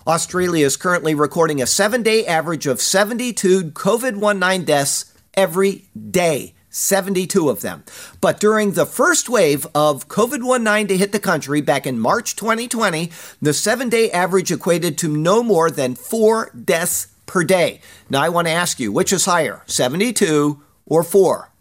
Australia 0.06 0.66
is 0.66 0.76
currently 0.76 1.16
recording 1.16 1.62
a 1.62 1.68
seven 1.68 2.04
day 2.04 2.26
average 2.26 2.68
of 2.68 2.82
72 2.82 3.72
COVID 3.72 4.18
19 4.38 4.66
deaths 4.66 5.14
every 5.34 5.86
day. 6.10 6.54
72 6.70 7.50
of 7.50 7.62
them. 7.62 7.84
But 8.20 8.40
during 8.40 8.72
the 8.72 8.86
first 8.86 9.30
wave 9.30 9.66
of 9.76 10.08
COVID 10.08 10.62
19 10.62 10.88
to 10.88 10.98
hit 10.98 11.12
the 11.12 11.20
country 11.20 11.62
back 11.62 11.88
in 11.88 12.00
March 12.00 12.36
2020, 12.36 13.12
the 13.42 13.54
seven 13.54 13.90
day 13.90 14.12
average 14.12 14.52
equated 14.52 14.98
to 14.98 15.08
no 15.08 15.42
more 15.42 15.72
than 15.72 15.96
four 15.96 16.52
deaths 16.52 17.08
per 17.26 17.44
day. 17.44 17.80
Now, 18.10 18.22
I 18.22 18.30
want 18.30 18.48
to 18.48 18.54
ask 18.54 18.80
you, 18.80 18.92
which 18.92 19.14
is 19.14 19.26
higher, 19.26 19.62
72 19.68 20.62
or 20.86 21.04
four? 21.04 21.52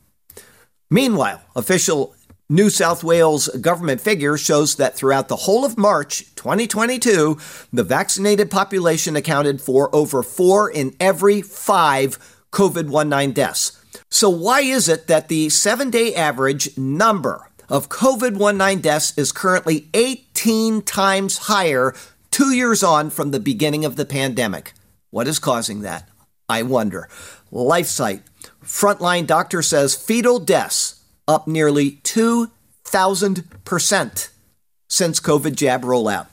Meanwhile, 0.91 1.43
official 1.55 2.17
New 2.49 2.69
South 2.69 3.05
Wales 3.05 3.49
government 3.49 4.01
figure 4.01 4.37
shows 4.37 4.77
that 4.77 4.97
throughout 4.97 5.29
the 5.29 5.37
whole 5.37 5.65
of 5.65 5.79
March 5.79 6.32
2022, 6.43 7.39
the 7.73 7.85
vaccinated 7.85 8.51
population 8.51 9.15
accounted 9.15 9.61
for 9.61 9.95
over 9.95 10.25
four 10.25 10.69
in 10.69 10.97
every 10.99 11.41
five 11.41 12.19
COVID 12.51 12.89
19 12.89 13.33
deaths. 13.33 13.81
So, 14.11 14.29
why 14.29 14.63
is 14.63 14.89
it 14.89 15.07
that 15.07 15.29
the 15.29 15.51
seven 15.51 15.89
day 15.89 16.13
average 16.17 16.77
number 16.77 17.49
of 17.69 17.89
COVID 17.89 18.57
19 18.57 18.81
deaths 18.81 19.17
is 19.17 19.31
currently 19.31 19.87
18 19.95 20.83
times 20.83 21.47
higher 21.47 21.95
two 22.33 22.51
years 22.51 22.83
on 22.83 23.11
from 23.11 23.31
the 23.31 23.39
beginning 23.39 23.85
of 23.85 23.95
the 23.95 24.05
pandemic? 24.05 24.73
What 25.11 25.29
is 25.29 25.39
causing 25.39 25.83
that? 25.83 26.09
I 26.49 26.65
wonder. 26.65 27.09
LifeSite, 27.53 28.23
frontline 28.65 29.29
doctor 29.29 29.63
says 29.63 29.95
fetal 29.95 30.41
deaths 30.41 31.05
up 31.29 31.47
nearly 31.47 32.01
2,000% 32.03 34.29
since 34.93 35.21
COVID 35.21 35.55
jab 35.55 35.85
rollout. 35.85 36.27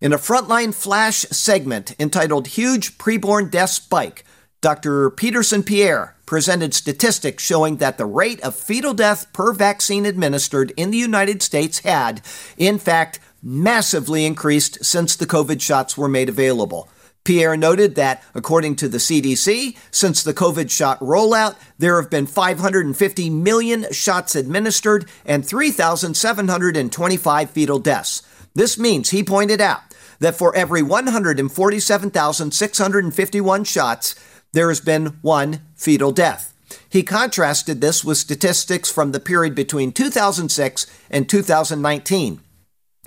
In 0.00 0.12
a 0.14 0.18
frontline 0.18 0.72
flash 0.72 1.26
segment 1.30 1.94
entitled 2.00 2.46
Huge 2.46 2.96
Preborn 2.96 3.50
Death 3.50 3.68
Spike, 3.68 4.24
Dr. 4.62 5.10
Peterson 5.10 5.62
Pierre 5.62 6.16
presented 6.24 6.72
statistics 6.72 7.44
showing 7.44 7.76
that 7.76 7.98
the 7.98 8.06
rate 8.06 8.40
of 8.40 8.54
fetal 8.54 8.94
death 8.94 9.30
per 9.34 9.52
vaccine 9.52 10.06
administered 10.06 10.72
in 10.74 10.90
the 10.90 10.96
United 10.96 11.42
States 11.42 11.80
had, 11.80 12.22
in 12.56 12.78
fact, 12.78 13.20
massively 13.42 14.24
increased 14.24 14.82
since 14.82 15.14
the 15.14 15.26
COVID 15.26 15.60
shots 15.60 15.98
were 15.98 16.08
made 16.08 16.30
available. 16.30 16.88
Pierre 17.24 17.58
noted 17.58 17.94
that, 17.96 18.22
according 18.34 18.76
to 18.76 18.88
the 18.88 18.96
CDC, 18.96 19.76
since 19.90 20.22
the 20.22 20.32
COVID 20.32 20.70
shot 20.70 20.98
rollout, 21.00 21.56
there 21.76 22.00
have 22.00 22.08
been 22.08 22.26
550 22.26 23.28
million 23.28 23.84
shots 23.92 24.34
administered 24.34 25.04
and 25.26 25.46
3,725 25.46 27.50
fetal 27.50 27.78
deaths. 27.78 28.22
This 28.54 28.78
means, 28.78 29.10
he 29.10 29.22
pointed 29.22 29.60
out, 29.60 29.82
that 30.20 30.36
for 30.36 30.54
every 30.54 30.82
147,651 30.82 33.64
shots, 33.64 34.14
there 34.52 34.68
has 34.68 34.80
been 34.80 35.18
one 35.22 35.62
fetal 35.74 36.12
death. 36.12 36.54
He 36.88 37.02
contrasted 37.02 37.80
this 37.80 38.04
with 38.04 38.18
statistics 38.18 38.90
from 38.90 39.12
the 39.12 39.20
period 39.20 39.54
between 39.54 39.92
2006 39.92 40.86
and 41.10 41.28
2019. 41.28 42.40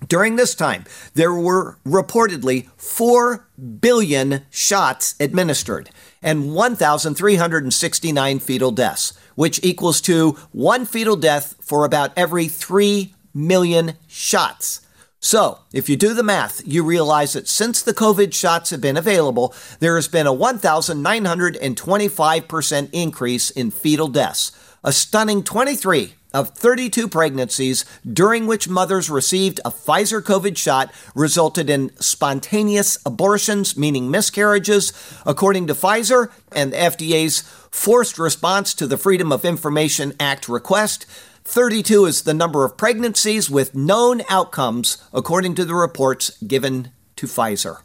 During 0.07 0.35
this 0.35 0.53
time, 0.53 0.83
there 1.13 1.33
were 1.33 1.77
reportedly 1.85 2.69
4 2.77 3.47
billion 3.79 4.41
shots 4.49 5.15
administered 5.19 5.89
and 6.21 6.53
1,369 6.53 8.39
fetal 8.39 8.71
deaths, 8.71 9.13
which 9.35 9.59
equals 9.63 10.01
to 10.01 10.31
one 10.51 10.85
fetal 10.85 11.15
death 11.15 11.55
for 11.61 11.85
about 11.85 12.11
every 12.17 12.47
3 12.47 13.13
million 13.33 13.93
shots. 14.07 14.81
So, 15.25 15.59
if 15.71 15.87
you 15.87 15.95
do 15.95 16.13
the 16.13 16.21
math, 16.21 16.61
you 16.67 16.83
realize 16.83 17.31
that 17.31 17.47
since 17.47 17.81
the 17.81 17.93
COVID 17.93 18.33
shots 18.33 18.71
have 18.71 18.81
been 18.81 18.97
available, 18.97 19.55
there 19.79 19.95
has 19.95 20.09
been 20.09 20.27
a 20.27 20.33
1,925% 20.33 22.89
increase 22.91 23.49
in 23.49 23.71
fetal 23.71 24.09
deaths, 24.09 24.51
a 24.83 24.91
stunning 24.91 25.41
23 25.41 26.15
of 26.33 26.49
32 26.49 27.07
pregnancies 27.07 27.85
during 28.11 28.47
which 28.47 28.67
mothers 28.67 29.09
received 29.09 29.61
a 29.63 29.71
Pfizer 29.71 30.21
COVID 30.21 30.57
shot 30.57 30.91
resulted 31.15 31.69
in 31.69 31.95
spontaneous 32.01 32.97
abortions, 33.05 33.77
meaning 33.77 34.11
miscarriages, 34.11 34.91
according 35.25 35.67
to 35.67 35.73
Pfizer 35.73 36.33
and 36.51 36.73
the 36.73 36.77
FDA's 36.77 37.43
forced 37.71 38.19
response 38.19 38.73
to 38.73 38.85
the 38.87 38.97
Freedom 38.97 39.31
of 39.31 39.45
Information 39.45 40.11
Act 40.19 40.49
request. 40.49 41.05
32 41.45 42.05
is 42.05 42.21
the 42.21 42.33
number 42.33 42.63
of 42.63 42.77
pregnancies 42.77 43.49
with 43.49 43.75
known 43.75 44.21
outcomes, 44.29 44.97
according 45.13 45.55
to 45.55 45.65
the 45.65 45.75
reports 45.75 46.37
given 46.41 46.91
to 47.17 47.27
Pfizer. 47.27 47.81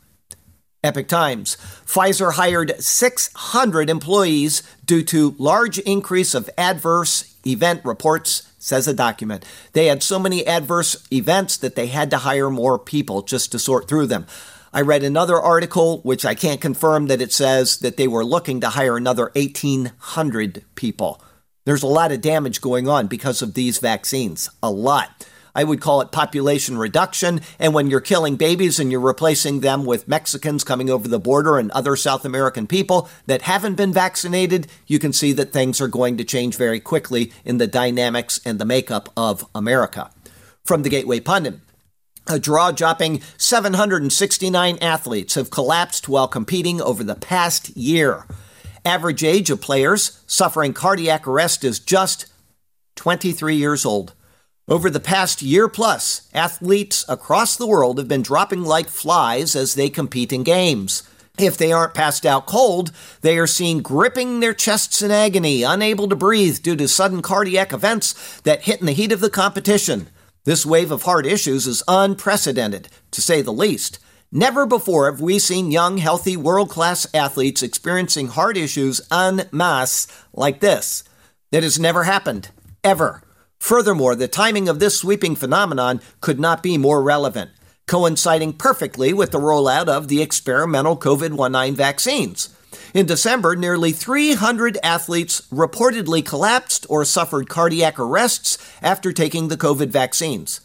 Epoch 0.84 1.08
Times. 1.08 1.56
Pfizer 1.84 2.34
hired 2.34 2.80
600 2.80 3.90
employees 3.90 4.62
due 4.84 5.02
to 5.02 5.34
large 5.38 5.78
increase 5.80 6.34
of 6.34 6.48
adverse 6.56 7.34
event 7.44 7.84
reports, 7.84 8.48
says 8.60 8.86
a 8.86 8.94
document. 8.94 9.44
They 9.72 9.86
had 9.86 10.04
so 10.04 10.20
many 10.20 10.46
adverse 10.46 11.04
events 11.12 11.56
that 11.56 11.74
they 11.74 11.88
had 11.88 12.10
to 12.10 12.18
hire 12.18 12.50
more 12.50 12.78
people 12.78 13.22
just 13.22 13.50
to 13.52 13.58
sort 13.58 13.88
through 13.88 14.06
them. 14.06 14.26
I 14.72 14.82
read 14.82 15.02
another 15.02 15.40
article, 15.40 15.98
which 16.02 16.24
I 16.24 16.36
can't 16.36 16.60
confirm, 16.60 17.08
that 17.08 17.22
it 17.22 17.32
says 17.32 17.78
that 17.78 17.96
they 17.96 18.06
were 18.06 18.24
looking 18.24 18.60
to 18.60 18.68
hire 18.68 18.96
another 18.96 19.32
1,800 19.34 20.64
people. 20.76 21.20
There's 21.64 21.82
a 21.82 21.86
lot 21.86 22.12
of 22.12 22.20
damage 22.20 22.60
going 22.60 22.88
on 22.88 23.06
because 23.06 23.42
of 23.42 23.54
these 23.54 23.78
vaccines. 23.78 24.50
A 24.62 24.70
lot. 24.70 25.26
I 25.54 25.64
would 25.64 25.80
call 25.80 26.00
it 26.00 26.12
population 26.12 26.78
reduction. 26.78 27.40
And 27.58 27.74
when 27.74 27.90
you're 27.90 28.00
killing 28.00 28.36
babies 28.36 28.78
and 28.78 28.92
you're 28.92 29.00
replacing 29.00 29.60
them 29.60 29.84
with 29.84 30.06
Mexicans 30.06 30.62
coming 30.62 30.88
over 30.88 31.08
the 31.08 31.18
border 31.18 31.58
and 31.58 31.70
other 31.72 31.96
South 31.96 32.24
American 32.24 32.68
people 32.68 33.08
that 33.26 33.42
haven't 33.42 33.74
been 33.74 33.92
vaccinated, 33.92 34.68
you 34.86 35.00
can 35.00 35.12
see 35.12 35.32
that 35.32 35.52
things 35.52 35.80
are 35.80 35.88
going 35.88 36.16
to 36.16 36.24
change 36.24 36.56
very 36.56 36.78
quickly 36.78 37.32
in 37.44 37.58
the 37.58 37.66
dynamics 37.66 38.40
and 38.44 38.58
the 38.58 38.64
makeup 38.64 39.08
of 39.16 39.46
America. 39.52 40.10
From 40.64 40.82
the 40.82 40.90
Gateway 40.90 41.18
Pundit. 41.18 41.58
A 42.28 42.38
jaw 42.38 42.70
dropping 42.70 43.22
769 43.38 44.78
athletes 44.82 45.34
have 45.34 45.50
collapsed 45.50 46.08
while 46.08 46.28
competing 46.28 46.80
over 46.80 47.02
the 47.02 47.14
past 47.14 47.74
year. 47.76 48.26
Average 48.88 49.22
age 49.22 49.50
of 49.50 49.60
players 49.60 50.24
suffering 50.26 50.72
cardiac 50.72 51.28
arrest 51.28 51.62
is 51.62 51.78
just 51.78 52.24
23 52.96 53.54
years 53.54 53.84
old. 53.84 54.14
Over 54.66 54.88
the 54.88 54.98
past 54.98 55.42
year 55.42 55.68
plus, 55.68 56.26
athletes 56.32 57.04
across 57.06 57.54
the 57.54 57.66
world 57.66 57.98
have 57.98 58.08
been 58.08 58.22
dropping 58.22 58.64
like 58.64 58.88
flies 58.88 59.54
as 59.54 59.74
they 59.74 59.90
compete 59.90 60.32
in 60.32 60.42
games. 60.42 61.02
If 61.38 61.58
they 61.58 61.70
aren't 61.70 61.92
passed 61.92 62.24
out 62.24 62.46
cold, 62.46 62.90
they 63.20 63.36
are 63.36 63.46
seen 63.46 63.82
gripping 63.82 64.40
their 64.40 64.54
chests 64.54 65.02
in 65.02 65.10
agony, 65.10 65.62
unable 65.62 66.08
to 66.08 66.16
breathe 66.16 66.62
due 66.62 66.76
to 66.76 66.88
sudden 66.88 67.20
cardiac 67.20 67.74
events 67.74 68.40
that 68.44 68.62
hit 68.62 68.80
in 68.80 68.86
the 68.86 68.92
heat 68.92 69.12
of 69.12 69.20
the 69.20 69.28
competition. 69.28 70.08
This 70.44 70.64
wave 70.64 70.90
of 70.90 71.02
heart 71.02 71.26
issues 71.26 71.66
is 71.66 71.82
unprecedented, 71.88 72.88
to 73.10 73.20
say 73.20 73.42
the 73.42 73.52
least. 73.52 73.98
Never 74.30 74.66
before 74.66 75.10
have 75.10 75.22
we 75.22 75.38
seen 75.38 75.70
young, 75.70 75.96
healthy, 75.96 76.36
world 76.36 76.68
class 76.68 77.06
athletes 77.14 77.62
experiencing 77.62 78.28
heart 78.28 78.58
issues 78.58 79.00
en 79.10 79.48
masse 79.52 80.06
like 80.34 80.60
this. 80.60 81.02
That 81.50 81.62
has 81.62 81.78
never 81.78 82.04
happened, 82.04 82.50
ever. 82.84 83.22
Furthermore, 83.58 84.14
the 84.14 84.28
timing 84.28 84.68
of 84.68 84.80
this 84.80 84.98
sweeping 84.98 85.34
phenomenon 85.34 86.02
could 86.20 86.38
not 86.38 86.62
be 86.62 86.76
more 86.76 87.02
relevant, 87.02 87.52
coinciding 87.86 88.52
perfectly 88.52 89.14
with 89.14 89.30
the 89.30 89.40
rollout 89.40 89.88
of 89.88 90.08
the 90.08 90.20
experimental 90.20 90.98
COVID 90.98 91.50
19 91.50 91.74
vaccines. 91.74 92.54
In 92.92 93.06
December, 93.06 93.56
nearly 93.56 93.92
300 93.92 94.76
athletes 94.82 95.40
reportedly 95.50 96.22
collapsed 96.22 96.84
or 96.90 97.06
suffered 97.06 97.48
cardiac 97.48 97.98
arrests 97.98 98.58
after 98.82 99.10
taking 99.10 99.48
the 99.48 99.56
COVID 99.56 99.88
vaccines. 99.88 100.60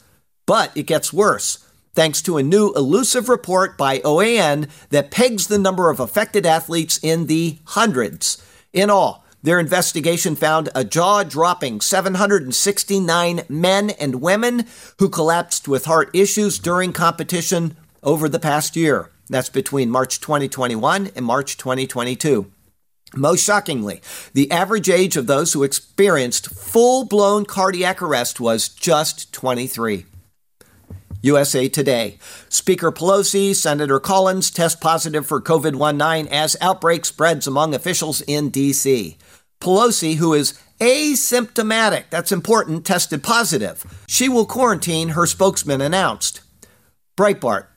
But 0.46 0.76
it 0.76 0.84
gets 0.84 1.14
worse, 1.14 1.63
thanks 1.94 2.22
to 2.24 2.38
a 2.38 2.44
new 2.44 2.74
elusive 2.74 3.30
report 3.30 3.78
by 3.78 4.00
OAN 4.00 4.70
that 4.90 5.12
pegs 5.12 5.48
the 5.48 5.60
number 5.60 5.90
of 5.90 6.00
affected 6.00 6.46
athletes 6.46 7.00
in 7.02 7.28
the 7.28 7.60
hundreds. 7.66 8.44
In 8.72 8.90
all, 8.90 9.24
their 9.44 9.60
investigation 9.60 10.36
found 10.36 10.70
a 10.74 10.86
jaw 10.86 11.24
dropping 11.24 11.82
769 11.82 13.42
men 13.50 13.90
and 13.92 14.22
women 14.22 14.66
who 15.00 15.10
collapsed 15.10 15.68
with 15.68 15.86
heart 15.86 16.10
issues 16.14 16.58
during 16.58 16.94
competition 16.94 17.76
over 18.02 18.30
the 18.30 18.40
past 18.40 18.76
year. 18.76 19.10
That's 19.30 19.50
between 19.50 19.90
March 19.90 20.22
2021 20.22 21.12
and 21.16 21.26
March 21.26 21.58
2022. 21.58 22.52
Most 23.16 23.44
shockingly, 23.44 24.02
the 24.34 24.50
average 24.50 24.90
age 24.90 25.18
of 25.18 25.28
those 25.28 25.54
who 25.54 25.64
experienced 25.64 26.50
full 26.50 27.06
blown 27.06 27.46
cardiac 27.46 28.02
arrest 28.02 28.40
was 28.40 28.70
just 28.70 29.32
23. 29.34 30.06
USA 31.24 31.68
Today. 31.68 32.20
Speaker 32.50 32.92
Pelosi, 32.92 33.56
Senator 33.56 34.00
Collins 34.00 34.52
test 34.52 34.80
positive 34.80 35.26
for 35.26 35.42
COVID 35.42 35.76
19 35.76 36.32
as 36.32 36.56
outbreak 36.62 37.06
spreads 37.06 37.48
among 37.48 37.74
officials 37.74 38.22
in 38.22 38.50
D.C. 38.50 39.18
Pelosi, 39.60 40.18
who 40.18 40.34
is 40.34 40.60
asymptomatic, 40.80 42.10
that's 42.10 42.34
important, 42.34 42.86
tested 42.86 43.24
positive. 43.24 43.86
She 44.06 44.28
will 44.28 44.46
quarantine, 44.46 45.10
her 45.10 45.26
spokesman 45.26 45.80
announced. 45.80 46.42
Breitbart. 47.18 47.68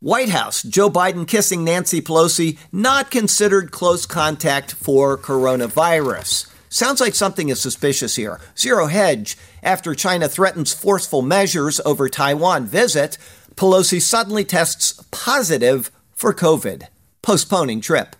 White 0.00 0.30
House, 0.30 0.62
Joe 0.62 0.90
Biden 0.90 1.28
kissing 1.28 1.64
Nancy 1.64 2.00
Pelosi, 2.00 2.58
not 2.72 3.10
considered 3.10 3.70
close 3.70 4.06
contact 4.06 4.72
for 4.72 5.18
coronavirus. 5.18 6.50
Sounds 6.76 7.00
like 7.00 7.14
something 7.14 7.48
is 7.48 7.58
suspicious 7.58 8.16
here. 8.16 8.38
Zero 8.54 8.84
hedge. 8.84 9.38
After 9.62 9.94
China 9.94 10.28
threatens 10.28 10.74
forceful 10.74 11.22
measures 11.22 11.80
over 11.86 12.06
Taiwan 12.10 12.66
visit, 12.66 13.16
Pelosi 13.54 13.98
suddenly 13.98 14.44
tests 14.44 15.02
positive 15.10 15.90
for 16.12 16.34
COVID, 16.34 16.82
postponing 17.22 17.80
trip. 17.80 18.14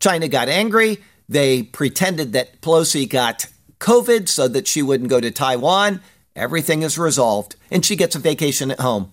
China 0.00 0.26
got 0.26 0.48
angry 0.48 0.98
they 1.28 1.62
pretended 1.62 2.32
that 2.32 2.60
Pelosi 2.60 3.08
got 3.08 3.46
COVID 3.78 4.28
so 4.28 4.48
that 4.48 4.66
she 4.66 4.82
wouldn't 4.82 5.08
go 5.08 5.20
to 5.20 5.30
Taiwan. 5.30 6.00
Everything 6.34 6.82
is 6.82 6.98
resolved, 6.98 7.54
and 7.70 7.84
she 7.84 7.94
gets 7.94 8.16
a 8.16 8.18
vacation 8.18 8.72
at 8.72 8.80
home. 8.80 9.12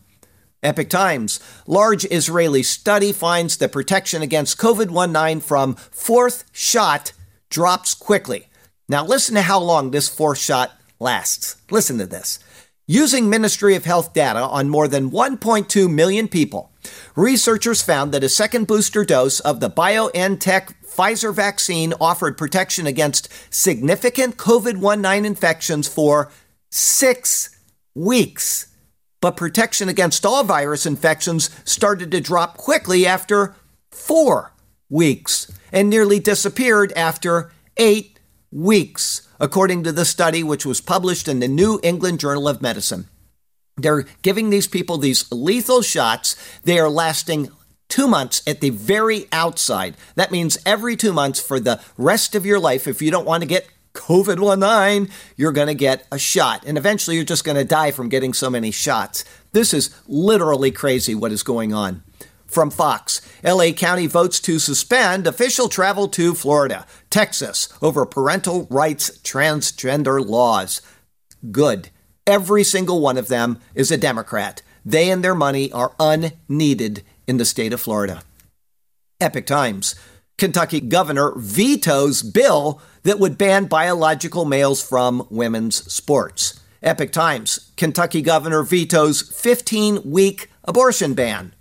Epoch 0.63 0.89
Times. 0.89 1.39
Large 1.67 2.05
Israeli 2.05 2.63
study 2.63 3.11
finds 3.11 3.55
that 3.57 3.71
protection 3.71 4.23
against 4.23 4.57
COVID 4.57 4.89
19 4.89 5.41
from 5.41 5.75
fourth 5.75 6.43
shot 6.51 7.11
drops 7.51 7.93
quickly. 7.93 8.48
Now, 8.89 9.05
listen 9.05 9.35
to 9.35 9.43
how 9.43 9.59
long 9.59 9.91
this 9.91 10.09
fourth 10.09 10.39
shot 10.39 10.71
lasts. 10.99 11.57
Listen 11.69 11.99
to 11.99 12.07
this. 12.07 12.39
Using 12.87 13.29
Ministry 13.29 13.75
of 13.75 13.85
Health 13.85 14.13
data 14.13 14.39
on 14.39 14.67
more 14.67 14.87
than 14.87 15.11
1.2 15.11 15.93
million 15.93 16.27
people, 16.27 16.71
researchers 17.15 17.83
found 17.83 18.11
that 18.11 18.23
a 18.23 18.29
second 18.29 18.65
booster 18.65 19.05
dose 19.05 19.39
of 19.41 19.59
the 19.59 19.69
BioNTech 19.69 20.73
Pfizer 20.83 21.31
vaccine 21.31 21.93
offered 22.01 22.35
protection 22.35 22.87
against 22.87 23.29
significant 23.53 24.37
COVID 24.37 24.81
19 24.81 25.23
infections 25.23 25.87
for 25.87 26.31
six 26.71 27.55
weeks. 27.93 28.75
But 29.21 29.37
protection 29.37 29.87
against 29.87 30.25
all 30.25 30.43
virus 30.43 30.87
infections 30.87 31.51
started 31.63 32.09
to 32.09 32.21
drop 32.21 32.57
quickly 32.57 33.05
after 33.05 33.53
four 33.91 34.53
weeks 34.89 35.51
and 35.71 35.91
nearly 35.91 36.19
disappeared 36.19 36.91
after 36.93 37.51
eight 37.77 38.18
weeks, 38.51 39.27
according 39.39 39.83
to 39.83 39.91
the 39.91 40.05
study 40.05 40.43
which 40.43 40.65
was 40.65 40.81
published 40.81 41.27
in 41.27 41.39
the 41.39 41.47
New 41.47 41.79
England 41.83 42.19
Journal 42.19 42.47
of 42.47 42.61
Medicine. 42.61 43.07
They're 43.77 44.05
giving 44.21 44.49
these 44.49 44.67
people 44.67 44.97
these 44.97 45.31
lethal 45.31 45.81
shots. 45.81 46.35
They 46.63 46.79
are 46.79 46.89
lasting 46.89 47.49
two 47.87 48.07
months 48.07 48.41
at 48.47 48.61
the 48.61 48.69
very 48.69 49.27
outside. 49.31 49.95
That 50.15 50.31
means 50.31 50.57
every 50.65 50.95
two 50.95 51.13
months 51.13 51.39
for 51.39 51.59
the 51.59 51.81
rest 51.97 52.35
of 52.35 52.45
your 52.45 52.59
life, 52.59 52.87
if 52.87 53.01
you 53.01 53.11
don't 53.11 53.25
want 53.25 53.41
to 53.41 53.47
get 53.47 53.67
COVID 53.93 54.59
19, 54.59 55.11
you're 55.35 55.51
going 55.51 55.67
to 55.67 55.73
get 55.73 56.05
a 56.11 56.19
shot. 56.19 56.63
And 56.65 56.77
eventually 56.77 57.15
you're 57.15 57.25
just 57.25 57.43
going 57.43 57.57
to 57.57 57.65
die 57.65 57.91
from 57.91 58.09
getting 58.09 58.33
so 58.33 58.49
many 58.49 58.71
shots. 58.71 59.25
This 59.51 59.73
is 59.73 59.95
literally 60.07 60.71
crazy 60.71 61.15
what 61.15 61.31
is 61.31 61.43
going 61.43 61.73
on. 61.73 62.03
From 62.49 62.71
Fox, 62.71 63.21
LA 63.43 63.71
County 63.71 64.07
votes 64.07 64.39
to 64.39 64.57
suspend 64.57 65.27
official 65.27 65.69
travel 65.69 66.07
to 66.09 66.33
Florida, 66.33 66.87
Texas 67.11 67.69
over 67.79 68.07
parental 68.07 68.65
rights 68.71 69.11
transgender 69.19 70.25
laws. 70.25 70.81
Good. 71.51 71.89
Every 72.25 72.63
single 72.63 73.01
one 73.01 73.17
of 73.17 73.27
them 73.27 73.59
is 73.75 73.91
a 73.91 73.97
Democrat. 73.97 74.63
They 74.83 75.11
and 75.11 75.23
their 75.23 75.35
money 75.35 75.71
are 75.71 75.93
unneeded 75.99 77.03
in 77.27 77.37
the 77.37 77.45
state 77.45 77.71
of 77.71 77.81
Florida. 77.81 78.23
Epoch 79.21 79.45
Times. 79.45 79.93
Kentucky 80.39 80.79
governor 80.79 81.33
vetoes 81.35 82.23
bill 82.23 82.81
that 83.03 83.19
would 83.19 83.37
ban 83.37 83.65
biological 83.65 84.45
males 84.45 84.81
from 84.81 85.27
women's 85.29 85.91
sports. 85.91 86.59
Epoch 86.81 87.11
Times. 87.11 87.71
Kentucky 87.77 88.23
governor 88.23 88.63
vetoes 88.63 89.21
15 89.21 90.09
week 90.09 90.49
abortion 90.63 91.13
ban. 91.13 91.53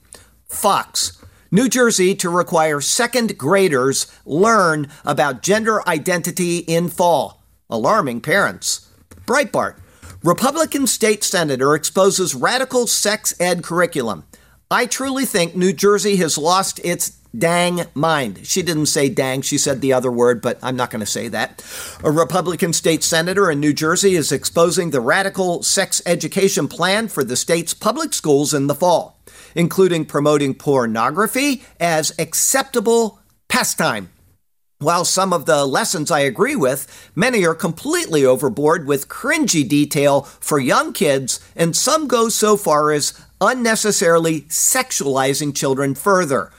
Fox. 0.49 1.23
New 1.51 1.69
Jersey 1.69 2.15
to 2.17 2.31
require 2.31 2.81
second 2.81 3.39
graders 3.39 4.07
learn 4.25 4.89
about 5.05 5.43
gender 5.43 5.87
identity 5.89 6.59
in 6.59 6.89
fall. 6.89 7.43
Alarming 7.71 8.23
parents. 8.23 8.89
Breitbart. 9.27 9.79
Republican 10.25 10.87
state 10.87 11.23
senator 11.23 11.75
exposes 11.75 12.35
radical 12.35 12.87
sex 12.87 13.35
ed 13.39 13.63
curriculum. 13.63 14.25
I 14.71 14.87
truly 14.87 15.25
think 15.25 15.55
New 15.55 15.73
Jersey 15.73 16.17
has 16.17 16.37
lost 16.37 16.81
its 16.83 17.11
dang 17.37 17.85
mind. 17.95 18.41
She 18.45 18.63
didn't 18.63 18.87
say 18.87 19.09
dang, 19.09 19.43
she 19.43 19.59
said 19.59 19.81
the 19.81 19.93
other 19.93 20.11
word, 20.11 20.41
but 20.43 20.59
I'm 20.63 20.77
not 20.77 20.91
going 20.91 21.01
to 21.01 21.07
say 21.07 21.29
that. 21.29 21.63
A 22.03 22.11
Republican 22.11 22.73
state 22.73 23.03
senator 23.03 23.51
in 23.51 23.61
New 23.61 23.73
Jersey 23.73 24.15
is 24.15 24.33
exposing 24.33 24.91
the 24.91 25.01
radical 25.01 25.63
sex 25.63 26.03
education 26.05 26.69
plan 26.69 27.09
for 27.09 27.23
the 27.23 27.37
state's 27.37 27.75
public 27.75 28.13
schools 28.13 28.53
in 28.53 28.67
the 28.67 28.75
fall, 28.75 29.17
including 29.55 30.05
promoting 30.05 30.55
pornography 30.55 31.63
as 31.81 32.13
acceptable 32.19 33.21
pastime. 33.49 34.11
While 34.81 35.05
some 35.05 35.33
of 35.33 35.47
the 35.47 35.67
lessons 35.67 36.09
I 36.09 36.21
agree 36.21 36.55
with, 36.55 37.11
many 37.17 37.45
are 37.45 37.55
completely 37.55 38.25
overboard 38.25 38.87
with 38.87 39.09
cringy 39.09 39.69
detail 39.69 40.23
for 40.23 40.61
young 40.61 40.93
kids, 40.93 41.41
and 41.57 41.75
some 41.75 42.07
go 42.07 42.29
so 42.29 42.57
far 42.57 42.93
as 42.93 43.21
unnecessarily 43.41 44.43
sexualizing 44.43 45.55
children 45.55 45.97
further. 45.97 46.53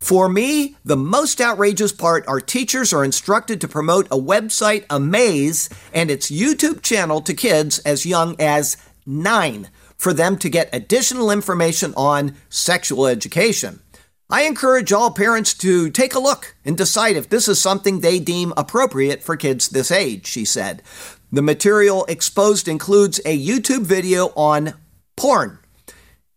For 0.00 0.28
me, 0.30 0.76
the 0.84 0.96
most 0.96 1.40
outrageous 1.40 1.92
part 1.92 2.26
are 2.26 2.40
teachers 2.40 2.92
are 2.92 3.04
instructed 3.04 3.60
to 3.60 3.68
promote 3.68 4.06
a 4.06 4.16
website, 4.16 4.86
Amaze, 4.88 5.68
and 5.92 6.10
its 6.10 6.30
YouTube 6.30 6.82
channel 6.82 7.20
to 7.22 7.34
kids 7.34 7.80
as 7.80 8.06
young 8.06 8.34
as 8.40 8.76
nine. 9.04 9.68
For 9.98 10.12
them 10.12 10.38
to 10.38 10.48
get 10.48 10.68
additional 10.72 11.30
information 11.30 11.92
on 11.96 12.36
sexual 12.48 13.06
education. 13.06 13.80
I 14.30 14.42
encourage 14.42 14.92
all 14.92 15.10
parents 15.10 15.54
to 15.54 15.90
take 15.90 16.14
a 16.14 16.20
look 16.20 16.54
and 16.64 16.76
decide 16.76 17.16
if 17.16 17.28
this 17.28 17.48
is 17.48 17.60
something 17.60 18.00
they 18.00 18.20
deem 18.20 18.52
appropriate 18.56 19.22
for 19.22 19.36
kids 19.36 19.68
this 19.68 19.90
age, 19.90 20.26
she 20.26 20.44
said. 20.44 20.82
The 21.32 21.42
material 21.42 22.04
exposed 22.06 22.68
includes 22.68 23.20
a 23.24 23.38
YouTube 23.38 23.84
video 23.84 24.26
on 24.36 24.74
porn. 25.16 25.58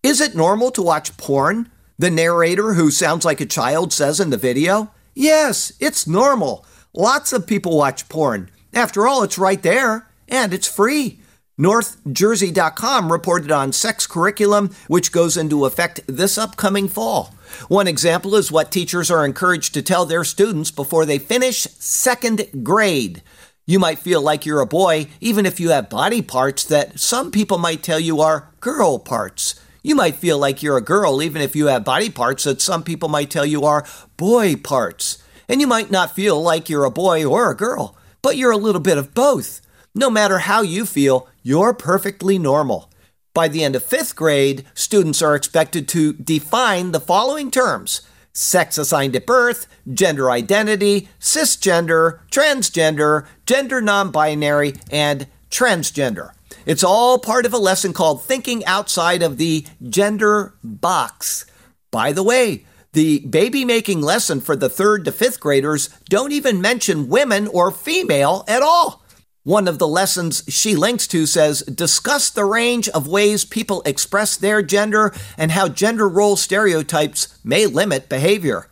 Is 0.03 0.19
it 0.19 0.35
normal 0.35 0.71
to 0.71 0.81
watch 0.81 1.15
porn? 1.17 1.69
The 1.99 2.09
narrator, 2.09 2.73
who 2.73 2.91
sounds 2.91 3.25
like 3.25 3.41
a 3.41 3.45
child, 3.45 3.93
says 3.93 4.19
in 4.19 4.31
the 4.31 4.37
video. 4.37 4.91
Yes, 5.13 5.71
it's 5.79 6.07
normal. 6.07 6.65
Lots 6.93 7.31
of 7.31 7.45
people 7.45 7.77
watch 7.77 8.09
porn. 8.09 8.49
After 8.73 9.05
all, 9.05 9.23
it's 9.23 9.37
right 9.37 9.61
there, 9.61 10.07
and 10.27 10.53
it's 10.53 10.67
free. 10.67 11.20
NorthJersey.com 11.61 13.11
reported 13.11 13.51
on 13.51 13.71
sex 13.71 14.07
curriculum, 14.07 14.71
which 14.87 15.11
goes 15.11 15.37
into 15.37 15.65
effect 15.65 15.99
this 16.07 16.35
upcoming 16.35 16.87
fall. 16.87 17.35
One 17.67 17.87
example 17.87 18.33
is 18.33 18.51
what 18.51 18.71
teachers 18.71 19.11
are 19.11 19.23
encouraged 19.23 19.75
to 19.75 19.83
tell 19.83 20.07
their 20.07 20.23
students 20.23 20.71
before 20.71 21.05
they 21.05 21.19
finish 21.19 21.67
second 21.77 22.63
grade. 22.63 23.21
You 23.67 23.77
might 23.77 23.99
feel 23.99 24.23
like 24.23 24.43
you're 24.43 24.59
a 24.59 24.65
boy, 24.65 25.05
even 25.19 25.45
if 25.45 25.59
you 25.59 25.69
have 25.69 25.87
body 25.87 26.23
parts 26.23 26.63
that 26.63 26.99
some 26.99 27.29
people 27.29 27.59
might 27.59 27.83
tell 27.83 27.99
you 27.99 28.21
are 28.21 28.49
girl 28.59 28.97
parts. 28.97 29.53
You 29.83 29.93
might 29.93 30.15
feel 30.15 30.39
like 30.39 30.63
you're 30.63 30.77
a 30.77 30.81
girl, 30.81 31.21
even 31.21 31.43
if 31.43 31.55
you 31.55 31.67
have 31.67 31.83
body 31.83 32.09
parts 32.09 32.43
that 32.43 32.59
some 32.59 32.81
people 32.81 33.07
might 33.07 33.29
tell 33.29 33.45
you 33.45 33.65
are 33.65 33.85
boy 34.17 34.55
parts. 34.55 35.21
And 35.47 35.61
you 35.61 35.67
might 35.67 35.91
not 35.91 36.15
feel 36.15 36.41
like 36.41 36.69
you're 36.69 36.85
a 36.85 36.91
boy 36.91 37.23
or 37.23 37.51
a 37.51 37.55
girl, 37.55 37.95
but 38.23 38.35
you're 38.35 38.49
a 38.49 38.57
little 38.57 38.81
bit 38.81 38.97
of 38.97 39.13
both. 39.13 39.61
No 39.93 40.09
matter 40.09 40.39
how 40.39 40.61
you 40.61 40.85
feel, 40.85 41.27
you're 41.43 41.73
perfectly 41.73 42.39
normal. 42.39 42.89
By 43.33 43.47
the 43.47 43.63
end 43.63 43.75
of 43.75 43.83
fifth 43.83 44.15
grade, 44.15 44.65
students 44.73 45.21
are 45.21 45.35
expected 45.35 45.87
to 45.89 46.13
define 46.13 46.91
the 46.91 46.99
following 46.99 47.51
terms 47.51 48.01
sex 48.33 48.77
assigned 48.77 49.13
at 49.13 49.25
birth, 49.25 49.67
gender 49.93 50.31
identity, 50.31 51.09
cisgender, 51.19 52.19
transgender, 52.31 53.27
gender 53.45 53.81
non 53.81 54.09
binary, 54.09 54.73
and 54.89 55.27
transgender. 55.49 56.31
It's 56.65 56.83
all 56.83 57.19
part 57.19 57.45
of 57.45 57.53
a 57.53 57.57
lesson 57.57 57.91
called 57.91 58.23
Thinking 58.23 58.63
Outside 58.65 59.21
of 59.21 59.37
the 59.37 59.65
Gender 59.89 60.53
Box. 60.63 61.45
By 61.91 62.13
the 62.13 62.23
way, 62.23 62.65
the 62.93 63.19
baby 63.19 63.65
making 63.65 64.01
lesson 64.01 64.39
for 64.39 64.55
the 64.55 64.69
third 64.69 65.03
to 65.05 65.11
fifth 65.11 65.39
graders 65.39 65.89
don't 66.09 66.31
even 66.31 66.61
mention 66.61 67.09
women 67.09 67.47
or 67.47 67.71
female 67.71 68.45
at 68.47 68.61
all. 68.61 69.00
One 69.43 69.67
of 69.67 69.79
the 69.79 69.87
lessons 69.87 70.43
she 70.47 70.75
links 70.75 71.07
to 71.07 71.25
says 71.25 71.61
discuss 71.63 72.29
the 72.29 72.45
range 72.45 72.87
of 72.89 73.07
ways 73.07 73.43
people 73.43 73.81
express 73.85 74.37
their 74.37 74.61
gender 74.61 75.13
and 75.35 75.51
how 75.51 75.67
gender 75.67 76.07
role 76.07 76.35
stereotypes 76.35 77.39
may 77.43 77.65
limit 77.65 78.07
behavior. 78.07 78.67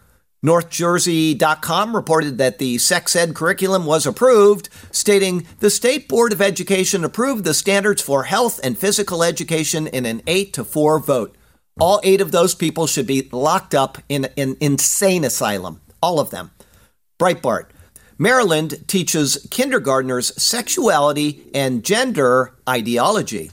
NorthJersey.com 0.46 1.96
reported 1.96 2.38
that 2.38 2.60
the 2.60 2.78
sex 2.78 3.16
ed 3.16 3.36
curriculum 3.36 3.86
was 3.86 4.06
approved, 4.06 4.70
stating 4.92 5.46
the 5.60 5.70
State 5.72 6.08
Board 6.08 6.32
of 6.32 6.42
Education 6.42 7.04
approved 7.04 7.44
the 7.44 7.54
standards 7.54 8.02
for 8.02 8.24
health 8.24 8.60
and 8.64 8.78
physical 8.78 9.24
education 9.24 9.88
in 9.88 10.06
an 10.06 10.22
8 10.28 10.54
to 10.54 10.64
4 10.64 11.00
vote. 11.00 11.36
All 11.80 12.02
eight 12.04 12.20
of 12.22 12.32
those 12.32 12.56
people 12.56 12.88
should 12.88 13.08
be 13.08 13.28
locked 13.32 13.74
up 13.74 13.98
in 14.10 14.26
an 14.38 14.58
insane 14.60 15.24
asylum. 15.24 15.82
All 16.02 16.20
of 16.20 16.30
them. 16.30 16.52
Breitbart. 17.18 17.68
Maryland 18.22 18.86
teaches 18.86 19.48
kindergartners 19.50 20.40
sexuality 20.42 21.50
and 21.54 21.86
gender 21.86 22.54
ideology. 22.68 23.50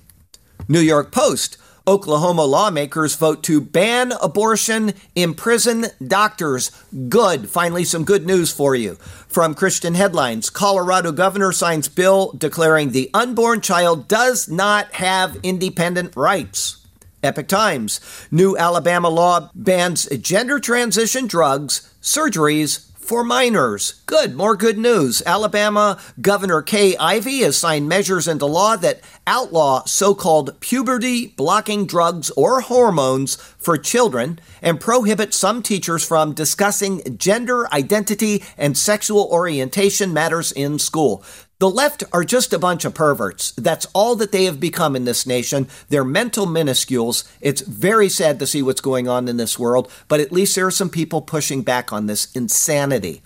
New 0.67 0.81
York 0.81 1.13
Post. 1.13 1.57
Oklahoma 1.89 2.45
lawmakers 2.45 3.15
vote 3.15 3.45
to 3.45 3.61
ban 3.61 4.11
abortion, 4.21 4.93
imprison 5.15 5.87
doctors. 6.05 6.73
Good. 7.09 7.49
Finally, 7.49 7.85
some 7.85 8.03
good 8.03 8.27
news 8.27 8.51
for 8.51 8.75
you. 8.75 8.97
From 9.29 9.55
Christian 9.55 9.95
Headlines 9.95 10.51
Colorado 10.51 11.13
governor 11.13 11.53
signs 11.53 11.89
bill 11.89 12.33
declaring 12.33 12.91
the 12.91 13.09
unborn 13.15 13.61
child 13.61 14.09
does 14.09 14.49
not 14.49 14.93
have 14.95 15.39
independent 15.45 16.17
rights. 16.17 16.85
Epoch 17.23 17.47
Times. 17.47 18.01
New 18.33 18.57
Alabama 18.57 19.09
law 19.09 19.49
bans 19.55 20.07
gender 20.19 20.59
transition 20.59 21.29
drugs, 21.29 21.95
surgeries, 22.03 22.91
for 23.07 23.23
minors. 23.23 24.03
Good, 24.07 24.35
more 24.35 24.57
good 24.57 24.77
news. 24.77 25.23
Alabama 25.25 25.97
Governor 26.21 26.61
Kay 26.61 26.97
Ivey 26.97 27.39
has 27.43 27.57
signed 27.57 27.89
measures 27.89 28.27
into 28.27 28.47
law 28.47 28.75
that 28.77 29.01
outlaw 29.29 29.85
so 29.85 30.13
called 30.13 30.59
puberty 30.59 31.29
blocking 31.29 31.87
drugs 31.87 32.31
or 32.31 32.63
hormones 32.63 33.37
for 33.37 33.79
children 33.79 34.41
and 34.61 34.81
prohibit 34.81 35.33
some 35.33 35.63
teachers 35.63 36.05
from 36.05 36.35
discussing 36.35 37.17
gender 37.17 37.73
identity 37.73 38.43
and 38.59 38.77
sexual 38.77 39.29
orientation 39.31 40.13
matters 40.13 40.51
in 40.51 40.79
school. 40.81 41.23
The 41.59 41.71
left 41.71 42.05
are 42.13 42.23
just 42.23 42.53
a 42.53 42.59
bunch 42.59 42.85
of 42.85 42.93
perverts. 42.93 43.53
That's 43.53 43.87
all 43.95 44.15
that 44.17 44.31
they 44.31 44.45
have 44.45 44.61
become 44.61 44.95
in 44.95 45.07
this 45.07 45.27
nation. 45.27 45.69
They're 45.89 46.05
mental 46.05 46.47
minuscules. 46.47 47.25
It's 47.41 47.63
very 47.63 48.11
sad 48.11 48.39
to 48.41 48.47
see 48.47 48.61
what's 48.61 48.83
going 48.83 49.09
on 49.09 49.27
in 49.27 49.39
this 49.39 49.59
world, 49.59 49.91
but 50.07 50.21
at 50.21 50.33
least 50.33 50.55
there 50.55 50.67
are 50.67 50.71
some 50.71 50.91
people 50.91 51.23
pushing 51.23 51.63
back 51.63 51.95
on 51.95 52.07
this 52.07 52.31
insanity. 52.33 53.23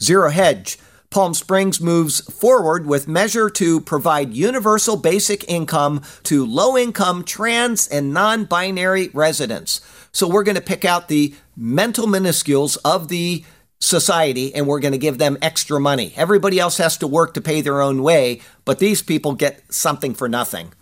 Zero 0.00 0.30
Hedge. 0.30 0.78
Palm 1.10 1.34
Springs 1.34 1.80
moves 1.80 2.20
forward 2.32 2.86
with 2.86 3.08
measure 3.08 3.50
to 3.50 3.80
provide 3.80 4.32
universal 4.32 4.96
basic 4.96 5.46
income 5.50 6.02
to 6.22 6.46
low 6.46 6.78
income 6.78 7.24
trans 7.24 7.86
and 7.88 8.14
non 8.14 8.44
binary 8.44 9.10
residents. 9.12 9.80
So 10.12 10.28
we're 10.28 10.44
going 10.44 10.54
to 10.54 10.62
pick 10.62 10.84
out 10.84 11.08
the 11.08 11.34
mental 11.56 12.06
minuscules 12.06 12.78
of 12.84 13.08
the 13.08 13.44
society 13.82 14.54
and 14.54 14.66
we're 14.66 14.80
going 14.80 14.92
to 14.92 14.98
give 14.98 15.18
them 15.18 15.36
extra 15.42 15.80
money. 15.80 16.12
Everybody 16.16 16.58
else 16.58 16.78
has 16.78 16.96
to 16.98 17.06
work 17.06 17.34
to 17.34 17.40
pay 17.40 17.60
their 17.60 17.80
own 17.80 18.02
way, 18.02 18.40
but 18.64 18.78
these 18.78 19.02
people 19.02 19.34
get 19.34 19.60
something 19.72 20.14
for 20.14 20.28
nothing. 20.28 20.72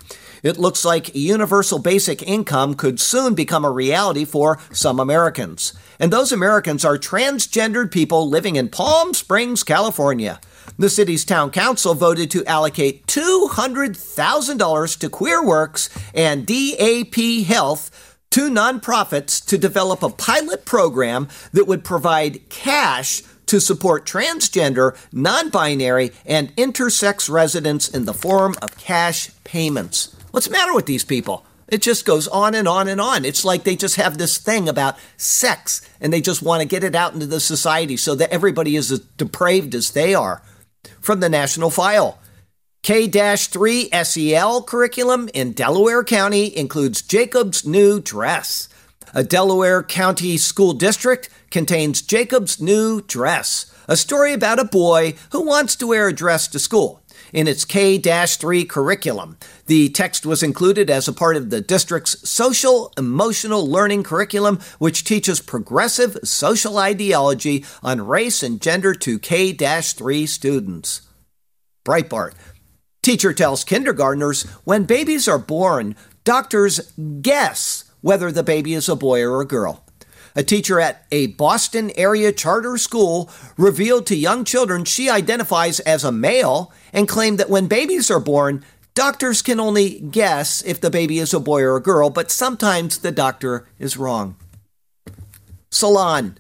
It 0.43 0.59
looks 0.59 0.85
like 0.85 1.15
universal 1.15 1.79
basic 1.79 2.23
income 2.23 2.75
could 2.75 3.01
soon 3.01 3.35
become 3.35 3.65
a 3.65 3.71
reality 3.71 4.25
for 4.25 4.59
some 4.73 4.99
Americans. 5.01 5.75
And 5.99 6.13
those 6.13 6.33
Americans 6.33 6.85
are 6.85 6.97
transgendered 6.97 7.91
people 7.91 8.29
living 8.29 8.57
in 8.57 8.69
Palm 8.71 9.13
Springs, 9.13 9.63
California. 9.63 10.41
The 10.79 10.89
city's 10.89 11.27
town 11.27 11.51
council 11.51 11.95
voted 11.95 12.31
to 12.31 12.45
allocate 12.47 13.07
$200,000 13.07 14.99
to 14.99 15.11
QueerWorks 15.11 15.91
and 16.15 16.47
DAP 16.47 17.47
Health 17.47 18.10
two 18.31 18.49
nonprofits 18.49 19.45
to 19.47 19.59
develop 19.59 20.03
a 20.03 20.09
pilot 20.09 20.65
program 20.65 21.29
that 21.53 21.67
would 21.67 21.85
provide 21.85 22.49
cash 22.49 23.23
to 23.47 23.61
support 23.61 24.07
transgender, 24.07 24.97
non 25.13 25.51
binary, 25.51 26.13
and 26.25 26.55
intersex 26.55 27.29
residents 27.29 27.89
in 27.89 28.05
the 28.05 28.15
form 28.15 28.55
of 28.63 28.79
cash 28.79 29.31
payments. 29.43 30.15
What's 30.31 30.47
the 30.47 30.53
matter 30.53 30.73
with 30.73 30.87
these 30.87 31.05
people? 31.05 31.45
It 31.67 31.83
just 31.83 32.05
goes 32.05 32.29
on 32.29 32.55
and 32.55 32.69
on 32.69 32.87
and 32.87 33.01
on. 33.01 33.25
It's 33.25 33.45
like 33.45 33.65
they 33.65 33.75
just 33.75 33.97
have 33.97 34.19
this 34.19 34.39
thing 34.39 34.69
about 34.69 34.97
sex 35.17 35.83
and 36.01 36.13
they 36.13 36.21
just 36.21 36.43
want 36.43 36.63
to 36.63 36.69
get 36.69 36.85
it 36.85 36.95
out 36.95 37.15
into 37.15 37.27
the 37.27 37.41
society 37.41 37.97
so 37.97 38.15
that 38.15 38.31
everybody 38.31 38.77
is 38.77 38.93
as 38.93 39.01
depraved 39.01 39.75
as 39.75 39.91
they 39.91 40.15
are. 40.15 40.43
From 41.01 41.19
the 41.19 41.29
National 41.29 41.71
File. 41.71 42.20
K 42.83 43.09
3 43.09 43.91
SEL 43.91 44.63
curriculum 44.63 45.29
in 45.35 45.53
Delaware 45.53 46.03
County 46.03 46.57
includes 46.57 47.03
Jacob's 47.03 47.67
New 47.67 48.01
Dress. 48.01 48.71
A 49.13 49.23
Delaware 49.23 49.83
County 49.83 50.39
school 50.39 50.73
district 50.73 51.29
contains 51.51 52.01
Jacob's 52.01 52.59
New 52.59 53.03
Dress, 53.03 53.71
a 53.87 53.99
story 53.99 54.33
about 54.33 54.59
a 54.59 54.65
boy 54.65 55.13
who 55.31 55.45
wants 55.45 55.77
to 55.77 55.89
wear 55.89 56.09
a 56.09 56.13
dress 56.13 56.49
to 56.49 56.59
school. 56.59 57.03
In 57.35 57.47
its 57.47 57.67
K 57.67 57.99
3 57.99 58.65
curriculum, 58.65 59.37
the 59.67 59.91
text 59.91 60.25
was 60.25 60.43
included 60.43 60.89
as 60.89 61.07
a 61.07 61.13
part 61.13 61.37
of 61.37 61.51
the 61.51 61.61
district's 61.61 62.27
social 62.29 62.95
emotional 62.97 63.69
learning 63.69 64.05
curriculum, 64.05 64.59
which 64.79 65.05
teaches 65.05 65.41
progressive 65.41 66.17
social 66.25 66.79
ideology 66.79 67.63
on 67.83 68.07
race 68.07 68.43
and 68.43 68.59
gender 68.59 68.95
to 68.95 69.19
K 69.19 69.53
3 69.53 70.25
students. 70.25 71.03
Breitbart. 71.85 72.35
Teacher 73.03 73.33
tells 73.33 73.65
kindergartners 73.65 74.43
when 74.65 74.85
babies 74.85 75.27
are 75.27 75.39
born, 75.39 75.97
doctors 76.25 76.93
guess 77.23 77.85
whether 78.03 78.31
the 78.31 78.43
baby 78.43 78.75
is 78.75 78.89
a 78.89 78.97
boy 78.97 79.23
or 79.23 79.41
a 79.41 79.47
girl. 79.47 79.85
A 80.37 80.43
teacher 80.43 80.79
at 80.79 81.07
a 81.11 81.29
Boston 81.29 81.91
area 81.97 82.31
charter 82.31 82.77
school 82.77 83.31
revealed 83.57 84.07
to 84.07 84.15
young 84.15 84.45
children 84.45 84.85
she 84.85 85.09
identifies 85.09 85.81
as 85.81 86.05
a 86.05 86.13
male 86.13 86.73
and 86.93 87.09
claimed 87.09 87.39
that 87.39 87.51
when 87.51 87.67
babies 87.67 88.11
are 88.11 88.21
born, 88.21 88.65
doctors 88.95 89.43
can 89.43 89.59
only 89.59 90.01
guess 90.01 90.63
if 90.63 90.81
the 90.81 90.91
baby 90.91 91.19
is 91.19 91.35
a 91.35 91.41
boy 91.41 91.63
or 91.63 91.77
a 91.77 91.83
girl, 91.83 92.11
but 92.11 92.31
sometimes 92.31 92.99
the 92.99 93.11
doctor 93.11 93.67
is 93.79 93.97
wrong. 93.97 94.37
Salon. 95.71 96.37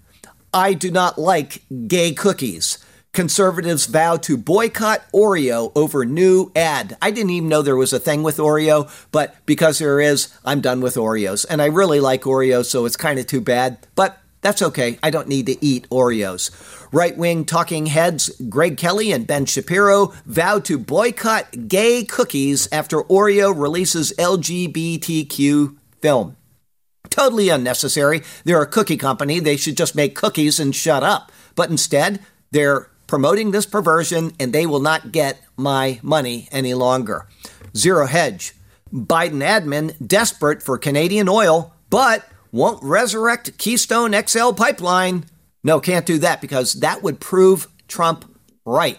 I 0.53 0.75
do 0.75 0.90
not 0.90 1.16
like 1.16 1.62
gay 1.87 2.12
cookies. 2.12 2.85
Conservatives 3.12 3.87
vow 3.87 4.16
to 4.16 4.37
boycott 4.37 5.03
Oreo 5.12 5.73
over 5.75 6.05
new 6.05 6.53
ad. 6.55 6.96
I 7.03 7.11
didn't 7.11 7.31
even 7.31 7.49
know 7.49 7.61
there 7.61 7.75
was 7.75 7.92
a 7.92 7.99
thing 7.99 8.23
with 8.23 8.37
Oreo, 8.37 8.88
but 9.11 9.35
because 9.46 9.81
there 9.81 10.01
is, 10.01 10.33
I'm 10.44 10.61
done 10.61 10.81
with 10.81 10.94
Oreos. 10.94 11.44
And 11.51 11.61
I 11.61 11.66
really 11.66 11.99
like 11.99 12.23
Oreos, 12.23 12.66
so 12.66 12.85
it's 12.87 12.96
kind 12.96 13.18
of 13.18 13.27
too 13.27 13.40
bad. 13.40 13.79
But 13.96 14.20
that's 14.42 14.62
okay. 14.62 14.96
I 15.03 15.11
don't 15.11 15.27
need 15.27 15.46
to 15.46 15.64
eat 15.64 15.88
Oreos. 15.90 16.51
Right 16.92 17.16
wing 17.16 17.44
talking 17.44 17.87
heads 17.87 18.31
Greg 18.49 18.77
Kelly 18.77 19.11
and 19.11 19.27
Ben 19.27 19.44
Shapiro 19.44 20.14
vow 20.25 20.61
to 20.61 20.79
boycott 20.79 21.66
gay 21.66 22.05
cookies 22.05 22.68
after 22.70 23.03
Oreo 23.03 23.53
releases 23.57 24.12
LGBTQ 24.18 25.77
film. 26.01 26.37
Totally 27.11 27.49
unnecessary. 27.49 28.23
They're 28.44 28.62
a 28.62 28.66
cookie 28.66 28.96
company. 28.96 29.40
They 29.40 29.57
should 29.57 29.77
just 29.77 29.96
make 29.96 30.14
cookies 30.14 30.61
and 30.61 30.75
shut 30.75 31.03
up. 31.03 31.33
But 31.57 31.70
instead, 31.70 32.20
they're 32.53 32.89
promoting 33.11 33.51
this 33.51 33.66
perversion 33.66 34.33
and 34.38 34.53
they 34.53 34.64
will 34.64 34.79
not 34.79 35.11
get 35.11 35.42
my 35.57 35.99
money 36.01 36.49
any 36.53 36.73
longer. 36.75 37.27
Zero 37.77 38.07
hedge. 38.07 38.55
Biden 38.94 39.42
admin 39.42 39.94
desperate 40.07 40.62
for 40.62 40.79
Canadian 40.79 41.29
oil, 41.29 41.75
but 41.90 42.25
won't 42.53 42.81
resurrect 42.85 43.59
Keystone 43.59 44.14
XL 44.14 44.53
pipeline. 44.53 45.25
No, 45.64 45.81
can't 45.81 46.07
do 46.07 46.18
that 46.18 46.40
because 46.40 46.75
that 46.75 47.03
would 47.03 47.18
prove 47.18 47.66
Trump 47.88 48.25
right. 48.64 48.99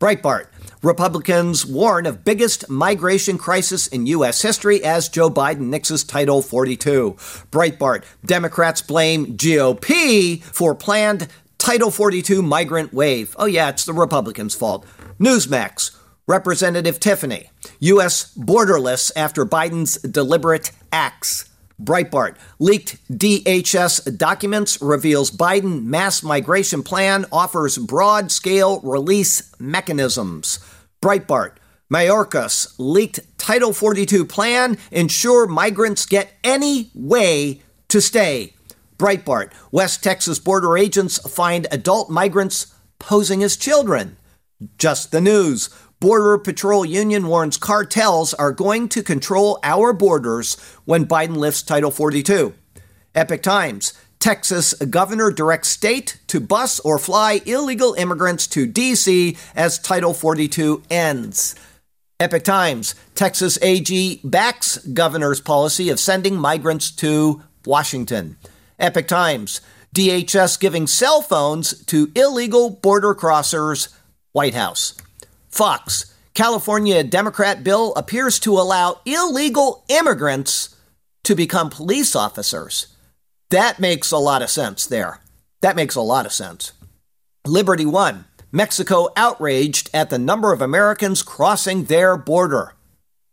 Breitbart. 0.00 0.48
Republicans 0.82 1.64
warn 1.64 2.04
of 2.04 2.26
biggest 2.26 2.68
migration 2.68 3.38
crisis 3.38 3.86
in 3.86 4.06
U.S. 4.06 4.42
history 4.42 4.84
as 4.84 5.08
Joe 5.08 5.30
Biden 5.30 5.70
nixes 5.70 6.06
Title 6.06 6.42
42. 6.42 7.14
Breitbart. 7.50 8.04
Democrats 8.24 8.82
blame 8.82 9.38
GOP 9.38 10.42
for 10.42 10.74
planned 10.74 11.26
Title 11.68 11.90
42 11.90 12.40
migrant 12.40 12.94
wave. 12.94 13.36
Oh, 13.38 13.44
yeah, 13.44 13.68
it's 13.68 13.84
the 13.84 13.92
Republicans' 13.92 14.54
fault. 14.54 14.86
Newsmax. 15.20 15.94
Representative 16.26 16.98
Tiffany. 16.98 17.50
U.S. 17.80 18.34
borderless 18.34 19.12
after 19.14 19.44
Biden's 19.44 19.98
deliberate 19.98 20.70
acts. 20.90 21.50
Breitbart. 21.78 22.36
Leaked 22.58 23.06
DHS 23.12 24.16
documents 24.16 24.80
reveals 24.80 25.30
Biden 25.30 25.84
mass 25.84 26.22
migration 26.22 26.82
plan 26.82 27.26
offers 27.30 27.76
broad 27.76 28.32
scale 28.32 28.80
release 28.80 29.54
mechanisms. 29.58 30.60
Breitbart. 31.02 31.56
Mayorkas 31.92 32.76
leaked 32.78 33.20
Title 33.36 33.74
42 33.74 34.24
plan 34.24 34.78
ensure 34.90 35.46
migrants 35.46 36.06
get 36.06 36.32
any 36.42 36.90
way 36.94 37.60
to 37.88 38.00
stay. 38.00 38.54
Breitbart 38.98 39.52
West 39.70 40.02
Texas 40.02 40.38
border 40.38 40.76
agents 40.76 41.18
find 41.30 41.66
adult 41.70 42.10
migrants 42.10 42.74
posing 42.98 43.42
as 43.42 43.56
children. 43.56 44.16
Just 44.76 45.12
the 45.12 45.20
news. 45.20 45.70
Border 46.00 46.38
Patrol 46.38 46.84
Union 46.84 47.26
warns 47.26 47.56
cartels 47.56 48.34
are 48.34 48.52
going 48.52 48.88
to 48.90 49.02
control 49.02 49.58
our 49.62 49.92
borders 49.92 50.54
when 50.84 51.06
Biden 51.06 51.36
lifts 51.36 51.62
Title 51.62 51.90
42. 51.90 52.54
Epoch 53.14 53.42
Times. 53.42 53.92
Texas 54.18 54.74
governor 54.74 55.30
directs 55.30 55.68
state 55.68 56.18
to 56.26 56.40
bus 56.40 56.80
or 56.80 56.98
fly 56.98 57.40
illegal 57.46 57.94
immigrants 57.94 58.48
to 58.48 58.66
D.C. 58.66 59.36
as 59.54 59.78
Title 59.78 60.12
42 60.12 60.82
ends. 60.90 61.54
Epoch 62.18 62.42
Times. 62.42 62.96
Texas 63.14 63.58
AG 63.62 64.20
backs 64.24 64.78
governor's 64.78 65.40
policy 65.40 65.88
of 65.88 66.00
sending 66.00 66.36
migrants 66.36 66.90
to 66.90 67.42
Washington. 67.64 68.36
Epoch 68.78 69.06
Times, 69.06 69.60
DHS 69.94 70.60
giving 70.60 70.86
cell 70.86 71.22
phones 71.22 71.84
to 71.86 72.12
illegal 72.14 72.70
border 72.70 73.14
crossers, 73.14 73.94
White 74.32 74.54
House. 74.54 74.94
Fox, 75.48 76.14
California 76.34 77.02
Democrat 77.02 77.64
bill 77.64 77.92
appears 77.94 78.38
to 78.40 78.52
allow 78.52 79.00
illegal 79.04 79.84
immigrants 79.88 80.76
to 81.24 81.34
become 81.34 81.70
police 81.70 82.14
officers. 82.14 82.88
That 83.50 83.80
makes 83.80 84.12
a 84.12 84.18
lot 84.18 84.42
of 84.42 84.50
sense 84.50 84.86
there. 84.86 85.20
That 85.62 85.76
makes 85.76 85.96
a 85.96 86.00
lot 86.00 86.26
of 86.26 86.32
sense. 86.32 86.72
Liberty 87.46 87.86
One, 87.86 88.26
Mexico 88.52 89.08
outraged 89.16 89.90
at 89.92 90.10
the 90.10 90.18
number 90.18 90.52
of 90.52 90.62
Americans 90.62 91.22
crossing 91.22 91.84
their 91.84 92.16
border. 92.16 92.74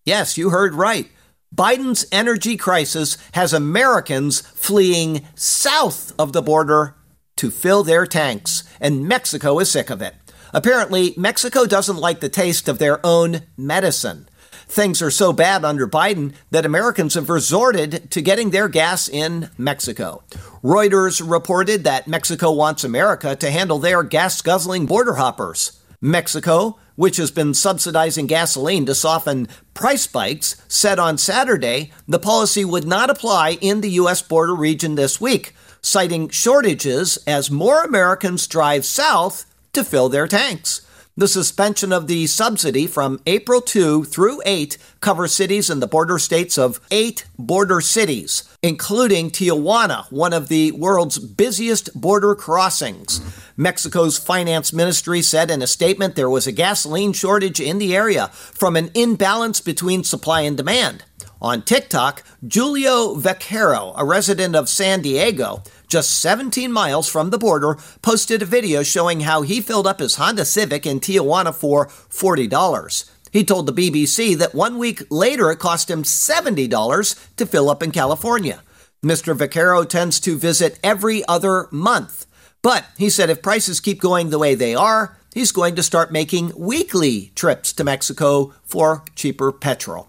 Yes, 0.06 0.38
you 0.38 0.50
heard 0.50 0.74
right. 0.74 1.10
Biden's 1.56 2.06
energy 2.12 2.58
crisis 2.58 3.18
has 3.32 3.54
Americans 3.54 4.42
fleeing 4.42 5.26
south 5.36 6.14
of 6.20 6.34
the 6.34 6.42
border 6.42 6.96
to 7.38 7.50
fill 7.50 7.84
their 7.84 8.06
tanks, 8.06 8.64
and 8.82 9.08
Mexico 9.08 9.60
is 9.60 9.72
sick 9.72 9.90
of 9.90 10.02
it. 10.02 10.16
Apparently, 10.54 11.14
Mexico 11.16 11.66
doesn't 11.66 11.98
like 11.98 12.20
the 12.20 12.30
taste 12.30 12.68
of 12.68 12.80
their 12.80 13.06
own 13.06 13.44
medicine. 13.56 14.28
Things 14.68 15.02
are 15.02 15.12
so 15.12 15.32
bad 15.32 15.64
under 15.64 15.88
Biden 15.88 16.34
that 16.52 16.66
Americans 16.66 17.14
have 17.14 17.30
resorted 17.30 18.12
to 18.12 18.22
getting 18.22 18.50
their 18.50 18.68
gas 18.68 19.08
in 19.08 19.50
Mexico. 19.58 20.24
Reuters 20.64 21.22
reported 21.26 21.84
that 21.84 22.08
Mexico 22.08 22.52
wants 22.52 22.84
America 22.84 23.36
to 23.36 23.52
handle 23.52 23.80
their 23.80 24.04
gas 24.04 24.42
guzzling 24.42 24.88
border 24.88 25.14
hoppers. 25.14 25.80
Mexico 26.06 26.78
which 26.96 27.18
has 27.18 27.32
been 27.32 27.54
subsidizing 27.54 28.28
gasoline 28.28 28.86
to 28.86 28.96
soften 28.96 29.48
price 29.74 30.04
spikes, 30.04 30.62
said 30.68 31.00
on 31.00 31.18
Saturday 31.18 31.92
the 32.08 32.20
policy 32.20 32.66
would 32.66 32.88
not 32.88 33.10
apply 33.10 33.58
in 33.62 33.82
the 33.82 33.92
U.S. 33.92 34.22
border 34.22 34.56
region 34.56 34.96
this 34.96 35.20
week, 35.20 35.54
citing 35.82 36.30
shortages 36.30 37.18
as 37.28 37.52
more 37.52 37.84
Americans 37.84 38.48
drive 38.48 38.86
south 38.86 39.46
to 39.74 39.84
fill 39.84 40.10
their 40.10 40.28
tanks. 40.28 40.85
The 41.18 41.30
suspension 41.30 41.94
of 41.94 42.08
the 42.08 42.28
subsidy 42.28 42.88
from 42.88 43.22
April 43.26 43.62
2 43.62 44.04
through 44.04 44.42
8 44.46 44.78
covers 45.00 45.32
cities 45.32 45.70
in 45.70 45.80
the 45.80 45.88
border 45.88 46.20
states 46.20 46.58
of 46.58 46.82
eight 46.92 47.26
border 47.40 47.80
cities, 47.80 48.44
including 48.62 49.32
Tijuana, 49.32 50.12
one 50.12 50.34
of 50.34 50.50
the 50.50 50.74
world's 50.74 51.18
busiest 51.18 51.90
border 52.02 52.36
crossings. 52.36 53.22
Mexico's 53.56 54.18
finance 54.18 54.74
ministry 54.74 55.22
said 55.22 55.50
in 55.50 55.62
a 55.62 55.68
statement 55.68 56.16
there 56.16 56.30
was 56.30 56.48
a 56.48 56.52
gasoline 56.52 57.14
shortage 57.14 57.62
in 57.62 57.78
the 57.78 57.96
area 57.96 58.28
from 58.28 58.76
an 58.76 58.92
imbalance 58.94 59.62
between 59.62 60.04
supply 60.04 60.42
and 60.42 60.58
demand. 60.58 61.06
On 61.42 61.62
TikTok, 61.62 62.24
Julio 62.46 63.16
Vaquero, 63.16 63.94
a 63.96 64.04
resident 64.04 64.56
of 64.56 64.68
San 64.68 65.02
Diego, 65.02 65.64
just 65.88 66.20
17 66.22 66.72
miles 66.72 67.08
from 67.08 67.30
the 67.30 67.38
border, 67.38 67.78
posted 68.02 68.42
a 68.42 68.46
video 68.46 68.84
showing 68.84 69.22
how 69.22 69.42
he 69.42 69.62
filled 69.62 69.88
up 69.88 70.00
his 70.00 70.16
Honda 70.16 70.46
Civic 70.46 70.86
in 70.86 71.00
Tijuana 71.00 71.54
for 71.54 71.88
$40. 71.88 73.10
He 73.32 73.44
told 73.44 73.66
the 73.66 73.74
BBC 73.74 74.38
that 74.38 74.56
one 74.56 74.78
week 74.78 75.04
later 75.10 75.52
it 75.52 75.60
cost 75.60 75.90
him 75.90 76.04
$70 76.04 77.36
to 77.36 77.46
fill 77.46 77.70
up 77.70 77.84
in 77.84 77.92
California. 77.92 78.62
Mr. 79.04 79.36
Vaquero 79.36 79.84
tends 79.84 80.20
to 80.22 80.38
visit 80.38 80.80
every 80.84 81.24
other 81.28 81.68
month. 81.70 82.26
But 82.62 82.86
he 82.98 83.10
said 83.10 83.30
if 83.30 83.44
prices 83.44 83.80
keep 83.80 84.02
going 84.02 84.30
the 84.30 84.40
way 84.40 84.56
they 84.56 84.74
are, 84.74 85.18
he's 85.34 85.52
going 85.52 85.76
to 85.76 85.84
start 85.84 86.12
making 86.12 86.54
weekly 86.58 87.32
trips 87.36 87.74
to 87.74 87.84
Mexico 87.84 88.54
for 88.64 89.04
cheaper 89.16 89.52
petrol. 89.52 90.08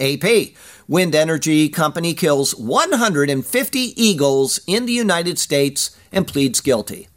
AP. 0.00 0.54
Wind 0.88 1.14
energy 1.14 1.68
company 1.68 2.14
kills 2.14 2.54
150 2.56 3.78
eagles 4.02 4.60
in 4.66 4.86
the 4.86 4.92
United 4.92 5.38
States 5.38 5.96
and 6.10 6.26
pleads 6.26 6.60
guilty. 6.60 7.08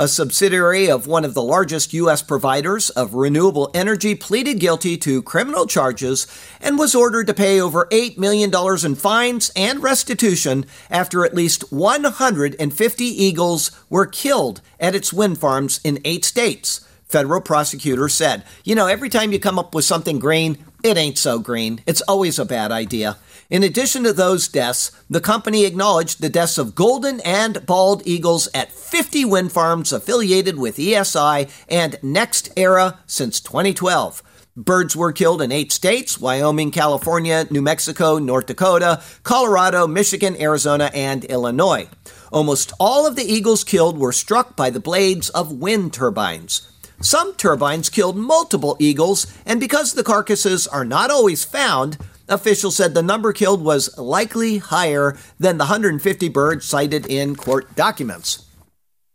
A 0.00 0.08
subsidiary 0.08 0.90
of 0.90 1.06
one 1.06 1.26
of 1.26 1.34
the 1.34 1.42
largest 1.42 1.92
U.S. 1.92 2.22
providers 2.22 2.88
of 2.88 3.12
renewable 3.12 3.70
energy 3.74 4.14
pleaded 4.14 4.58
guilty 4.58 4.96
to 4.96 5.22
criminal 5.22 5.66
charges 5.66 6.26
and 6.58 6.78
was 6.78 6.94
ordered 6.94 7.26
to 7.26 7.34
pay 7.34 7.60
over 7.60 7.86
$8 7.92 8.16
million 8.16 8.50
in 8.82 8.94
fines 8.94 9.52
and 9.54 9.82
restitution 9.82 10.64
after 10.90 11.22
at 11.26 11.34
least 11.34 11.70
150 11.70 13.04
eagles 13.04 13.70
were 13.90 14.06
killed 14.06 14.62
at 14.80 14.94
its 14.94 15.12
wind 15.12 15.36
farms 15.36 15.80
in 15.84 16.00
eight 16.06 16.24
states. 16.24 16.80
Federal 17.04 17.40
prosecutor 17.40 18.08
said, 18.08 18.44
You 18.64 18.76
know, 18.76 18.86
every 18.86 19.10
time 19.10 19.32
you 19.32 19.38
come 19.38 19.58
up 19.58 19.74
with 19.74 19.84
something 19.84 20.18
green, 20.18 20.64
it 20.82 20.96
ain't 20.96 21.18
so 21.18 21.38
green. 21.38 21.82
It's 21.86 22.00
always 22.02 22.38
a 22.38 22.44
bad 22.44 22.72
idea. 22.72 23.16
In 23.50 23.62
addition 23.64 24.04
to 24.04 24.12
those 24.12 24.46
deaths, 24.46 24.92
the 25.10 25.20
company 25.20 25.64
acknowledged 25.64 26.20
the 26.20 26.28
deaths 26.28 26.56
of 26.56 26.76
golden 26.76 27.18
and 27.20 27.66
bald 27.66 28.02
eagles 28.06 28.48
at 28.54 28.70
50 28.70 29.24
wind 29.24 29.50
farms 29.52 29.92
affiliated 29.92 30.56
with 30.56 30.76
ESI 30.76 31.50
and 31.68 31.94
NextEra 31.94 32.98
since 33.06 33.40
2012. 33.40 34.22
Birds 34.56 34.94
were 34.94 35.12
killed 35.12 35.42
in 35.42 35.52
eight 35.52 35.72
states 35.72 36.20
Wyoming, 36.20 36.70
California, 36.70 37.46
New 37.50 37.62
Mexico, 37.62 38.18
North 38.18 38.46
Dakota, 38.46 39.02
Colorado, 39.22 39.86
Michigan, 39.86 40.40
Arizona, 40.40 40.90
and 40.94 41.24
Illinois. 41.24 41.88
Almost 42.30 42.72
all 42.78 43.06
of 43.06 43.16
the 43.16 43.24
eagles 43.24 43.64
killed 43.64 43.98
were 43.98 44.12
struck 44.12 44.56
by 44.56 44.70
the 44.70 44.80
blades 44.80 45.30
of 45.30 45.52
wind 45.52 45.92
turbines. 45.92 46.70
Some 47.02 47.34
turbines 47.34 47.88
killed 47.88 48.16
multiple 48.16 48.76
eagles, 48.78 49.26
and 49.46 49.58
because 49.58 49.94
the 49.94 50.04
carcasses 50.04 50.66
are 50.66 50.84
not 50.84 51.10
always 51.10 51.44
found, 51.44 51.96
officials 52.28 52.76
said 52.76 52.92
the 52.92 53.02
number 53.02 53.32
killed 53.32 53.64
was 53.64 53.96
likely 53.96 54.58
higher 54.58 55.16
than 55.38 55.56
the 55.56 55.64
150 55.64 56.28
birds 56.28 56.66
cited 56.66 57.06
in 57.06 57.36
court 57.36 57.74
documents. 57.74 58.44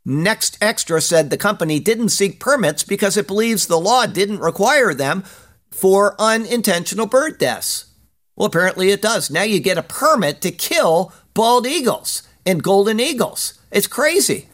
NextEra 0.08 1.02
said 1.02 1.30
the 1.30 1.38
company 1.38 1.80
didn't 1.80 2.10
seek 2.10 2.40
permits 2.40 2.84
because 2.84 3.18
it 3.18 3.28
believes 3.28 3.68
the 3.68 3.80
law 3.80 4.08
didn't 4.08 4.40
require 4.40 4.94
them 4.94 5.24
for 5.72 6.16
unintentional 6.20 7.06
bird 7.06 7.38
deaths. 7.38 7.86
Well, 8.36 8.48
apparently 8.48 8.90
it 8.92 9.02
does. 9.02 9.30
Now 9.30 9.44
you 9.44 9.60
get 9.60 9.78
a 9.78 9.84
permit 9.84 10.42
to 10.42 10.52
kill 10.52 11.14
bald 11.34 11.68
eagles 11.68 12.24
and 12.46 12.64
golden 12.64 13.00
eagles. 13.00 13.60
It's 13.72 13.88
crazy. 13.88 14.50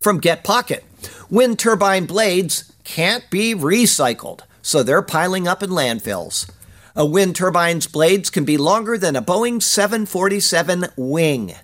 From 0.00 0.18
Get 0.18 0.42
Pocket. 0.42 0.84
Wind 1.30 1.58
turbine 1.58 2.06
blades 2.06 2.71
can't 2.84 3.28
be 3.30 3.54
recycled, 3.54 4.40
so 4.62 4.82
they're 4.82 5.02
piling 5.02 5.46
up 5.46 5.62
in 5.62 5.70
landfills. 5.70 6.50
A 6.94 7.06
wind 7.06 7.36
turbine's 7.36 7.86
blades 7.86 8.30
can 8.30 8.44
be 8.44 8.56
longer 8.56 8.98
than 8.98 9.16
a 9.16 9.22
Boeing 9.22 9.62
747 9.62 10.86
wing. 10.96 11.54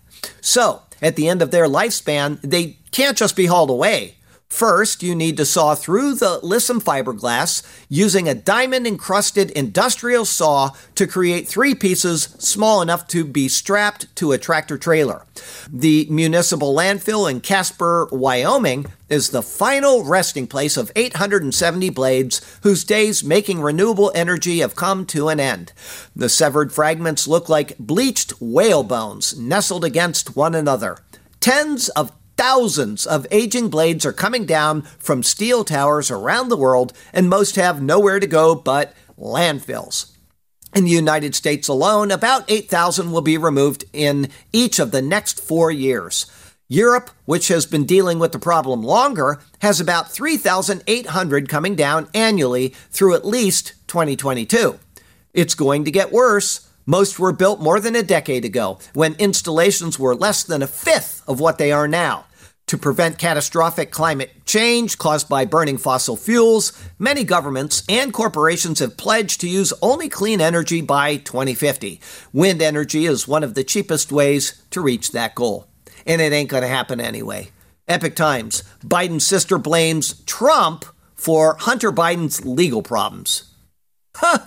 So, 0.40 0.82
at 1.02 1.16
the 1.16 1.28
end 1.28 1.42
of 1.42 1.50
their 1.50 1.66
lifespan, 1.66 2.40
they 2.42 2.78
can't 2.90 3.16
just 3.16 3.36
be 3.36 3.46
hauled 3.46 3.70
away. 3.70 4.17
First, 4.48 5.02
you 5.02 5.14
need 5.14 5.36
to 5.36 5.44
saw 5.44 5.74
through 5.74 6.14
the 6.14 6.40
Lissom 6.42 6.80
fiberglass 6.80 7.62
using 7.88 8.28
a 8.28 8.34
diamond 8.34 8.86
encrusted 8.86 9.50
industrial 9.52 10.24
saw 10.24 10.70
to 10.94 11.06
create 11.06 11.46
three 11.46 11.74
pieces 11.74 12.22
small 12.38 12.82
enough 12.82 13.06
to 13.08 13.24
be 13.24 13.46
strapped 13.48 14.14
to 14.16 14.32
a 14.32 14.38
tractor 14.38 14.78
trailer. 14.78 15.26
The 15.70 16.08
municipal 16.10 16.74
landfill 16.74 17.30
in 17.30 17.40
Casper, 17.40 18.08
Wyoming 18.10 18.86
is 19.08 19.30
the 19.30 19.42
final 19.42 20.02
resting 20.02 20.46
place 20.46 20.76
of 20.76 20.90
870 20.96 21.90
blades 21.90 22.58
whose 22.62 22.84
days 22.84 23.22
making 23.22 23.60
renewable 23.60 24.10
energy 24.14 24.58
have 24.58 24.74
come 24.74 25.04
to 25.06 25.28
an 25.28 25.38
end. 25.38 25.72
The 26.16 26.28
severed 26.28 26.72
fragments 26.72 27.28
look 27.28 27.48
like 27.48 27.78
bleached 27.78 28.32
whale 28.40 28.82
bones 28.82 29.38
nestled 29.38 29.84
against 29.84 30.34
one 30.34 30.54
another. 30.54 30.98
Tens 31.38 31.90
of 31.90 32.12
Thousands 32.38 33.04
of 33.04 33.26
aging 33.32 33.68
blades 33.68 34.06
are 34.06 34.12
coming 34.12 34.46
down 34.46 34.82
from 34.82 35.24
steel 35.24 35.64
towers 35.64 36.08
around 36.08 36.50
the 36.50 36.56
world, 36.56 36.92
and 37.12 37.28
most 37.28 37.56
have 37.56 37.82
nowhere 37.82 38.20
to 38.20 38.28
go 38.28 38.54
but 38.54 38.94
landfills. 39.18 40.12
In 40.72 40.84
the 40.84 40.90
United 40.90 41.34
States 41.34 41.66
alone, 41.66 42.12
about 42.12 42.44
8,000 42.48 43.10
will 43.10 43.22
be 43.22 43.36
removed 43.36 43.86
in 43.92 44.28
each 44.52 44.78
of 44.78 44.92
the 44.92 45.02
next 45.02 45.40
four 45.40 45.72
years. 45.72 46.26
Europe, 46.68 47.10
which 47.24 47.48
has 47.48 47.66
been 47.66 47.84
dealing 47.84 48.20
with 48.20 48.30
the 48.30 48.38
problem 48.38 48.84
longer, 48.84 49.40
has 49.58 49.80
about 49.80 50.12
3,800 50.12 51.48
coming 51.48 51.74
down 51.74 52.06
annually 52.14 52.68
through 52.92 53.16
at 53.16 53.26
least 53.26 53.72
2022. 53.88 54.78
It's 55.34 55.56
going 55.56 55.84
to 55.84 55.90
get 55.90 56.12
worse. 56.12 56.70
Most 56.86 57.18
were 57.18 57.32
built 57.32 57.60
more 57.60 57.80
than 57.80 57.96
a 57.96 58.02
decade 58.04 58.44
ago, 58.44 58.78
when 58.94 59.16
installations 59.16 59.98
were 59.98 60.14
less 60.14 60.44
than 60.44 60.62
a 60.62 60.68
fifth 60.68 61.24
of 61.26 61.40
what 61.40 61.58
they 61.58 61.72
are 61.72 61.88
now. 61.88 62.26
To 62.68 62.76
prevent 62.76 63.16
catastrophic 63.16 63.90
climate 63.90 64.44
change 64.44 64.98
caused 64.98 65.26
by 65.26 65.46
burning 65.46 65.78
fossil 65.78 66.18
fuels, 66.18 66.70
many 66.98 67.24
governments 67.24 67.82
and 67.88 68.12
corporations 68.12 68.80
have 68.80 68.98
pledged 68.98 69.40
to 69.40 69.48
use 69.48 69.72
only 69.80 70.10
clean 70.10 70.42
energy 70.42 70.82
by 70.82 71.16
2050. 71.16 71.98
Wind 72.34 72.60
energy 72.60 73.06
is 73.06 73.26
one 73.26 73.42
of 73.42 73.54
the 73.54 73.64
cheapest 73.64 74.12
ways 74.12 74.62
to 74.70 74.82
reach 74.82 75.12
that 75.12 75.34
goal. 75.34 75.66
And 76.04 76.20
it 76.20 76.34
ain't 76.34 76.50
going 76.50 76.62
to 76.62 76.68
happen 76.68 77.00
anyway. 77.00 77.52
Epoch 77.88 78.14
Times 78.14 78.62
Biden's 78.84 79.24
sister 79.24 79.56
blames 79.56 80.20
Trump 80.26 80.84
for 81.14 81.56
Hunter 81.60 81.90
Biden's 81.90 82.44
legal 82.44 82.82
problems. 82.82 83.50
Huh! 84.14 84.40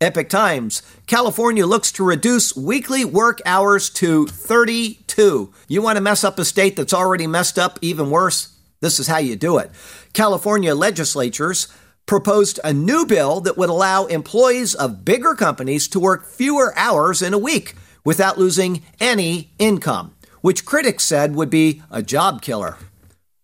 Epoch 0.00 0.28
Times. 0.28 0.80
California 1.08 1.66
looks 1.66 1.90
to 1.90 2.04
reduce 2.04 2.56
weekly 2.56 3.04
work 3.04 3.40
hours 3.44 3.90
to 3.90 4.26
32. 4.28 5.52
You 5.66 5.82
want 5.82 5.96
to 5.96 6.02
mess 6.02 6.22
up 6.22 6.38
a 6.38 6.44
state 6.44 6.76
that's 6.76 6.94
already 6.94 7.26
messed 7.26 7.58
up 7.58 7.80
even 7.82 8.10
worse? 8.10 8.56
This 8.80 9.00
is 9.00 9.08
how 9.08 9.18
you 9.18 9.34
do 9.34 9.58
it. 9.58 9.72
California 10.12 10.72
legislatures 10.74 11.66
proposed 12.06 12.60
a 12.62 12.72
new 12.72 13.06
bill 13.06 13.40
that 13.40 13.58
would 13.58 13.68
allow 13.68 14.06
employees 14.06 14.72
of 14.76 15.04
bigger 15.04 15.34
companies 15.34 15.88
to 15.88 15.98
work 15.98 16.26
fewer 16.26 16.72
hours 16.78 17.20
in 17.20 17.34
a 17.34 17.38
week 17.38 17.74
without 18.04 18.38
losing 18.38 18.82
any 19.00 19.50
income, 19.58 20.14
which 20.42 20.64
critics 20.64 21.02
said 21.02 21.34
would 21.34 21.50
be 21.50 21.82
a 21.90 22.02
job 22.02 22.40
killer. 22.40 22.76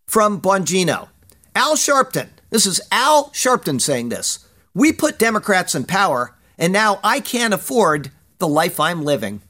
From 0.07 0.40
Bongino, 0.40 1.09
Al 1.57 1.75
Sharpton. 1.75 2.29
This 2.51 2.64
is 2.64 2.81
Al 2.93 3.31
Sharpton 3.31 3.81
saying 3.81 4.11
this. 4.11 4.47
We 4.73 4.93
put 4.93 5.19
Democrats 5.19 5.75
in 5.75 5.85
power 5.85 6.34
and 6.59 6.73
now 6.73 7.01
I 7.03 7.21
can't 7.21 7.55
afford 7.55 8.11
the 8.38 8.49
life 8.49 8.79
I'm 8.81 9.03
living. 9.03 9.40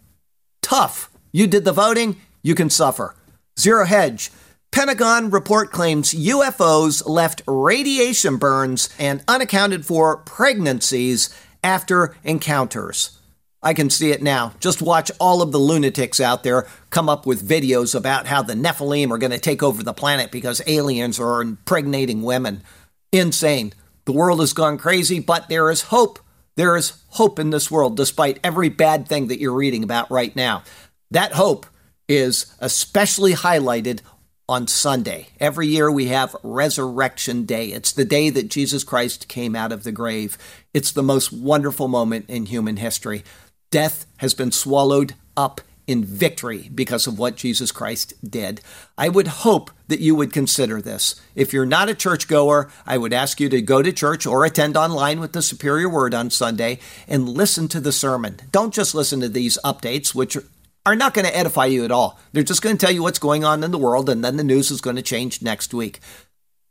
Tough. 0.62 1.10
You 1.32 1.46
did 1.46 1.64
the 1.64 1.72
voting, 1.72 2.16
you 2.42 2.54
can 2.54 2.70
suffer. 2.70 3.14
Zero 3.58 3.84
Hedge. 3.84 4.30
Pentagon 4.72 5.30
report 5.30 5.70
claims 5.70 6.12
UFOs 6.12 7.06
left 7.06 7.42
radiation 7.46 8.38
burns 8.38 8.88
and 8.98 9.22
unaccounted 9.28 9.86
for 9.86 10.16
pregnancies 10.16 11.32
after 11.62 12.16
encounters. 12.24 13.18
I 13.62 13.72
can 13.72 13.88
see 13.88 14.10
it 14.10 14.22
now. 14.22 14.52
Just 14.60 14.82
watch 14.82 15.10
all 15.18 15.40
of 15.40 15.50
the 15.50 15.58
lunatics 15.58 16.20
out 16.20 16.42
there 16.42 16.66
come 16.90 17.08
up 17.08 17.24
with 17.24 17.48
videos 17.48 17.94
about 17.94 18.26
how 18.26 18.42
the 18.42 18.54
Nephilim 18.54 19.10
are 19.10 19.18
going 19.18 19.32
to 19.32 19.38
take 19.38 19.62
over 19.62 19.82
the 19.82 19.94
planet 19.94 20.30
because 20.30 20.60
aliens 20.66 21.18
are 21.18 21.40
impregnating 21.40 22.22
women. 22.22 22.62
Insane. 23.10 23.72
The 24.04 24.12
world 24.12 24.40
has 24.40 24.52
gone 24.52 24.76
crazy, 24.76 25.18
but 25.18 25.48
there 25.48 25.70
is 25.70 25.82
hope. 25.82 26.18
There 26.56 26.76
is 26.76 26.92
hope 27.08 27.38
in 27.38 27.50
this 27.50 27.70
world 27.70 27.96
despite 27.96 28.38
every 28.44 28.68
bad 28.68 29.08
thing 29.08 29.26
that 29.28 29.40
you're 29.40 29.54
reading 29.54 29.82
about 29.82 30.10
right 30.10 30.34
now. 30.36 30.62
That 31.10 31.32
hope 31.32 31.66
is 32.08 32.54
especially 32.60 33.32
highlighted 33.32 34.00
on 34.48 34.66
Sunday. 34.66 35.28
Every 35.40 35.66
year 35.66 35.90
we 35.90 36.06
have 36.06 36.36
Resurrection 36.42 37.44
Day. 37.44 37.68
It's 37.68 37.92
the 37.92 38.04
day 38.04 38.30
that 38.30 38.50
Jesus 38.50 38.84
Christ 38.84 39.26
came 39.26 39.56
out 39.56 39.72
of 39.72 39.84
the 39.84 39.92
grave. 39.92 40.36
It's 40.74 40.92
the 40.92 41.02
most 41.02 41.32
wonderful 41.32 41.88
moment 41.88 42.26
in 42.28 42.46
human 42.46 42.76
history. 42.76 43.24
Death 43.70 44.06
has 44.18 44.34
been 44.34 44.52
swallowed 44.52 45.14
up 45.36 45.60
in 45.86 46.04
victory 46.04 46.70
because 46.74 47.06
of 47.06 47.18
what 47.18 47.36
Jesus 47.36 47.72
Christ 47.72 48.14
did. 48.28 48.60
I 48.96 49.08
would 49.08 49.28
hope 49.28 49.70
that 49.88 50.00
you 50.00 50.14
would 50.14 50.32
consider 50.32 50.80
this. 50.80 51.20
If 51.34 51.52
you're 51.52 51.66
not 51.66 51.88
a 51.88 51.94
churchgoer, 51.94 52.70
I 52.86 52.96
would 52.96 53.12
ask 53.12 53.40
you 53.40 53.48
to 53.50 53.60
go 53.60 53.82
to 53.82 53.92
church 53.92 54.26
or 54.26 54.44
attend 54.44 54.76
online 54.76 55.20
with 55.20 55.32
the 55.32 55.42
Superior 55.42 55.88
Word 55.88 56.14
on 56.14 56.30
Sunday 56.30 56.78
and 57.06 57.28
listen 57.28 57.68
to 57.68 57.80
the 57.80 57.92
sermon. 57.92 58.40
Don't 58.50 58.72
just 58.72 58.94
listen 58.94 59.20
to 59.20 59.28
these 59.28 59.58
updates, 59.64 60.14
which 60.14 60.38
are 60.86 60.96
not 60.96 61.14
going 61.14 61.26
to 61.26 61.36
edify 61.36 61.66
you 61.66 61.84
at 61.84 61.90
all. 61.90 62.18
They're 62.32 62.42
just 62.42 62.62
going 62.62 62.76
to 62.76 62.86
tell 62.86 62.94
you 62.94 63.02
what's 63.02 63.18
going 63.18 63.44
on 63.44 63.62
in 63.62 63.70
the 63.70 63.78
world, 63.78 64.08
and 64.08 64.24
then 64.24 64.36
the 64.36 64.44
news 64.44 64.70
is 64.70 64.80
going 64.80 64.96
to 64.96 65.02
change 65.02 65.42
next 65.42 65.72
week. 65.74 66.00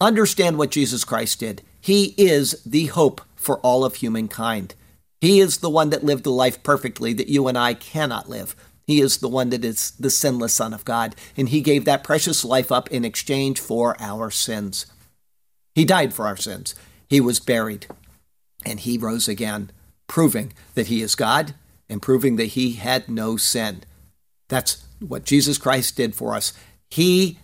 Understand 0.01 0.57
what 0.57 0.71
Jesus 0.71 1.03
Christ 1.03 1.39
did. 1.39 1.61
He 1.79 2.13
is 2.17 2.61
the 2.63 2.87
hope 2.87 3.21
for 3.35 3.59
all 3.59 3.85
of 3.85 3.95
humankind. 3.95 4.75
He 5.21 5.39
is 5.39 5.59
the 5.59 5.69
one 5.69 5.89
that 5.91 6.03
lived 6.03 6.25
a 6.25 6.29
life 6.29 6.63
perfectly 6.63 7.13
that 7.13 7.29
you 7.29 7.47
and 7.47 7.57
I 7.57 7.73
cannot 7.73 8.29
live. 8.29 8.55
He 8.85 9.01
is 9.01 9.17
the 9.17 9.29
one 9.29 9.49
that 9.49 9.63
is 9.63 9.91
the 9.91 10.09
sinless 10.09 10.53
Son 10.53 10.73
of 10.73 10.85
God, 10.85 11.15
and 11.37 11.49
He 11.49 11.61
gave 11.61 11.85
that 11.85 12.03
precious 12.03 12.43
life 12.43 12.71
up 12.71 12.89
in 12.91 13.05
exchange 13.05 13.59
for 13.59 13.95
our 13.99 14.29
sins. 14.29 14.85
He 15.73 15.85
died 15.85 16.13
for 16.13 16.27
our 16.27 16.37
sins. 16.37 16.75
He 17.07 17.21
was 17.21 17.39
buried, 17.39 17.87
and 18.65 18.79
He 18.79 18.97
rose 18.97 19.27
again, 19.27 19.71
proving 20.07 20.53
that 20.75 20.87
He 20.87 21.01
is 21.01 21.15
God 21.15 21.55
and 21.89 22.01
proving 22.01 22.35
that 22.35 22.45
He 22.45 22.73
had 22.73 23.09
no 23.09 23.37
sin. 23.37 23.83
That's 24.49 24.85
what 24.99 25.25
Jesus 25.25 25.57
Christ 25.57 25.95
did 25.95 26.15
for 26.15 26.35
us. 26.35 26.53
He 26.89 27.39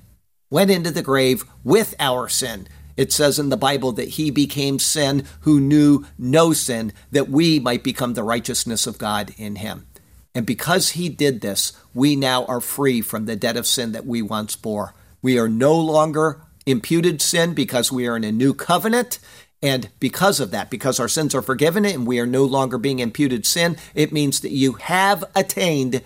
went 0.50 0.72
into 0.72 0.92
the 0.92 1.02
grave 1.02 1.46
with 1.64 1.96
our 2.00 2.28
sin. 2.28 2.68
It 2.98 3.14
says 3.14 3.40
in 3.40 3.50
the 3.50 3.58
Bible 3.58 3.92
that 3.94 4.10
he 4.10 4.30
became 4.30 4.78
sin 4.78 5.24
who 5.42 5.62
knew 5.62 6.06
no 6.18 6.52
sin, 6.54 6.92
that 7.12 7.30
we 7.30 7.60
might 7.60 7.84
become 7.84 8.14
the 8.14 8.24
righteousness 8.24 8.86
of 8.88 8.98
God 8.98 9.34
in 9.38 9.58
him. 9.58 9.88
And 10.36 10.46
because 10.46 10.92
he 10.92 11.10
did 11.10 11.42
this, 11.42 11.74
we 11.94 12.16
now 12.16 12.46
are 12.46 12.62
free 12.62 13.02
from 13.02 13.26
the 13.26 13.36
debt 13.36 13.58
of 13.58 13.68
sin 13.68 13.92
that 13.94 14.06
we 14.06 14.22
once 14.22 14.56
bore. 14.56 14.94
We 15.22 15.40
are 15.40 15.50
no 15.50 15.76
longer 15.76 16.42
imputed 16.66 17.22
sin 17.22 17.54
because 17.54 17.92
we 17.92 18.08
are 18.08 18.16
in 18.16 18.24
a 18.24 18.32
new 18.32 18.54
covenant. 18.54 19.20
And 19.62 19.90
because 20.00 20.40
of 20.40 20.52
that, 20.52 20.70
because 20.70 21.00
our 21.00 21.08
sins 21.08 21.36
are 21.36 21.42
forgiven 21.42 21.84
and 21.84 22.08
we 22.08 22.20
are 22.20 22.26
no 22.26 22.46
longer 22.46 22.78
being 22.78 23.00
imputed 23.00 23.46
sin, 23.46 23.76
it 23.94 24.14
means 24.14 24.40
that 24.40 24.52
you 24.52 24.74
have 24.74 25.24
attained 25.36 26.02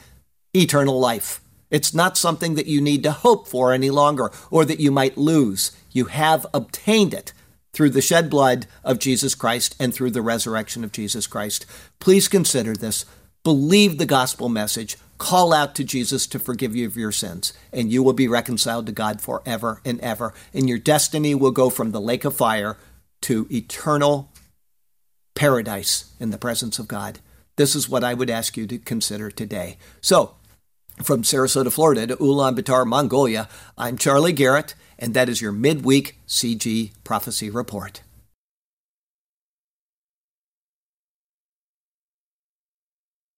eternal 0.54 1.00
life. 1.00 1.42
It's 1.70 1.94
not 1.94 2.18
something 2.18 2.56
that 2.56 2.68
you 2.68 2.82
need 2.82 3.04
to 3.04 3.12
hope 3.12 3.48
for 3.48 3.74
any 3.74 3.90
longer 3.90 4.32
or 4.50 4.64
that 4.66 4.80
you 4.80 4.92
might 4.92 5.18
lose. 5.18 5.72
You 5.92 6.06
have 6.06 6.46
obtained 6.54 7.14
it 7.14 7.34
through 7.74 7.90
the 7.90 8.02
shed 8.02 8.30
blood 8.30 8.68
of 8.84 9.00
Jesus 9.00 9.36
Christ 9.36 9.76
and 9.80 9.94
through 9.94 10.12
the 10.12 10.22
resurrection 10.22 10.84
of 10.84 10.92
Jesus 10.92 11.28
Christ. 11.28 11.66
Please 12.00 12.28
consider 12.28 12.74
this. 12.74 13.06
Believe 13.44 13.98
the 13.98 14.06
gospel 14.06 14.48
message. 14.48 14.98
Call 15.18 15.52
out 15.54 15.76
to 15.76 15.84
Jesus 15.84 16.28
to 16.28 16.40
forgive 16.40 16.78
you 16.78 16.86
of 16.88 16.96
your 16.96 17.12
sins, 17.12 17.52
and 17.74 17.92
you 17.92 18.02
will 18.02 18.14
be 18.14 18.28
reconciled 18.28 18.86
to 18.86 18.94
God 18.94 19.20
forever 19.20 19.82
and 19.84 20.00
ever. 20.00 20.34
And 20.54 20.70
your 20.70 20.78
destiny 20.78 21.36
will 21.36 21.52
go 21.52 21.70
from 21.70 21.92
the 21.92 22.00
lake 22.00 22.24
of 22.24 22.38
fire 22.38 22.78
to 23.24 23.46
eternal 23.52 24.32
paradise 25.36 26.14
in 26.22 26.30
the 26.30 26.38
presence 26.38 26.80
of 26.80 26.88
God. 26.88 27.20
This 27.58 27.76
is 27.76 27.90
what 27.90 28.04
I 28.04 28.14
would 28.14 28.30
ask 28.30 28.56
you 28.56 28.66
to 28.68 28.78
consider 28.80 29.30
today. 29.30 29.78
So, 30.00 30.36
From 31.02 31.24
Sarasota, 31.24 31.72
Florida 31.72 32.08
to 32.08 32.16
Ulaanbaatar, 32.18 32.86
Mongolia, 32.86 33.50
I'm 33.78 33.98
Charlie 33.98 34.32
Garrett, 34.32 34.76
and 35.00 35.14
that 35.16 35.28
is 35.28 35.42
your 35.42 35.52
midweek 35.52 36.18
CG 36.28 36.92
Prophecy 37.04 37.50
Report. 37.50 38.02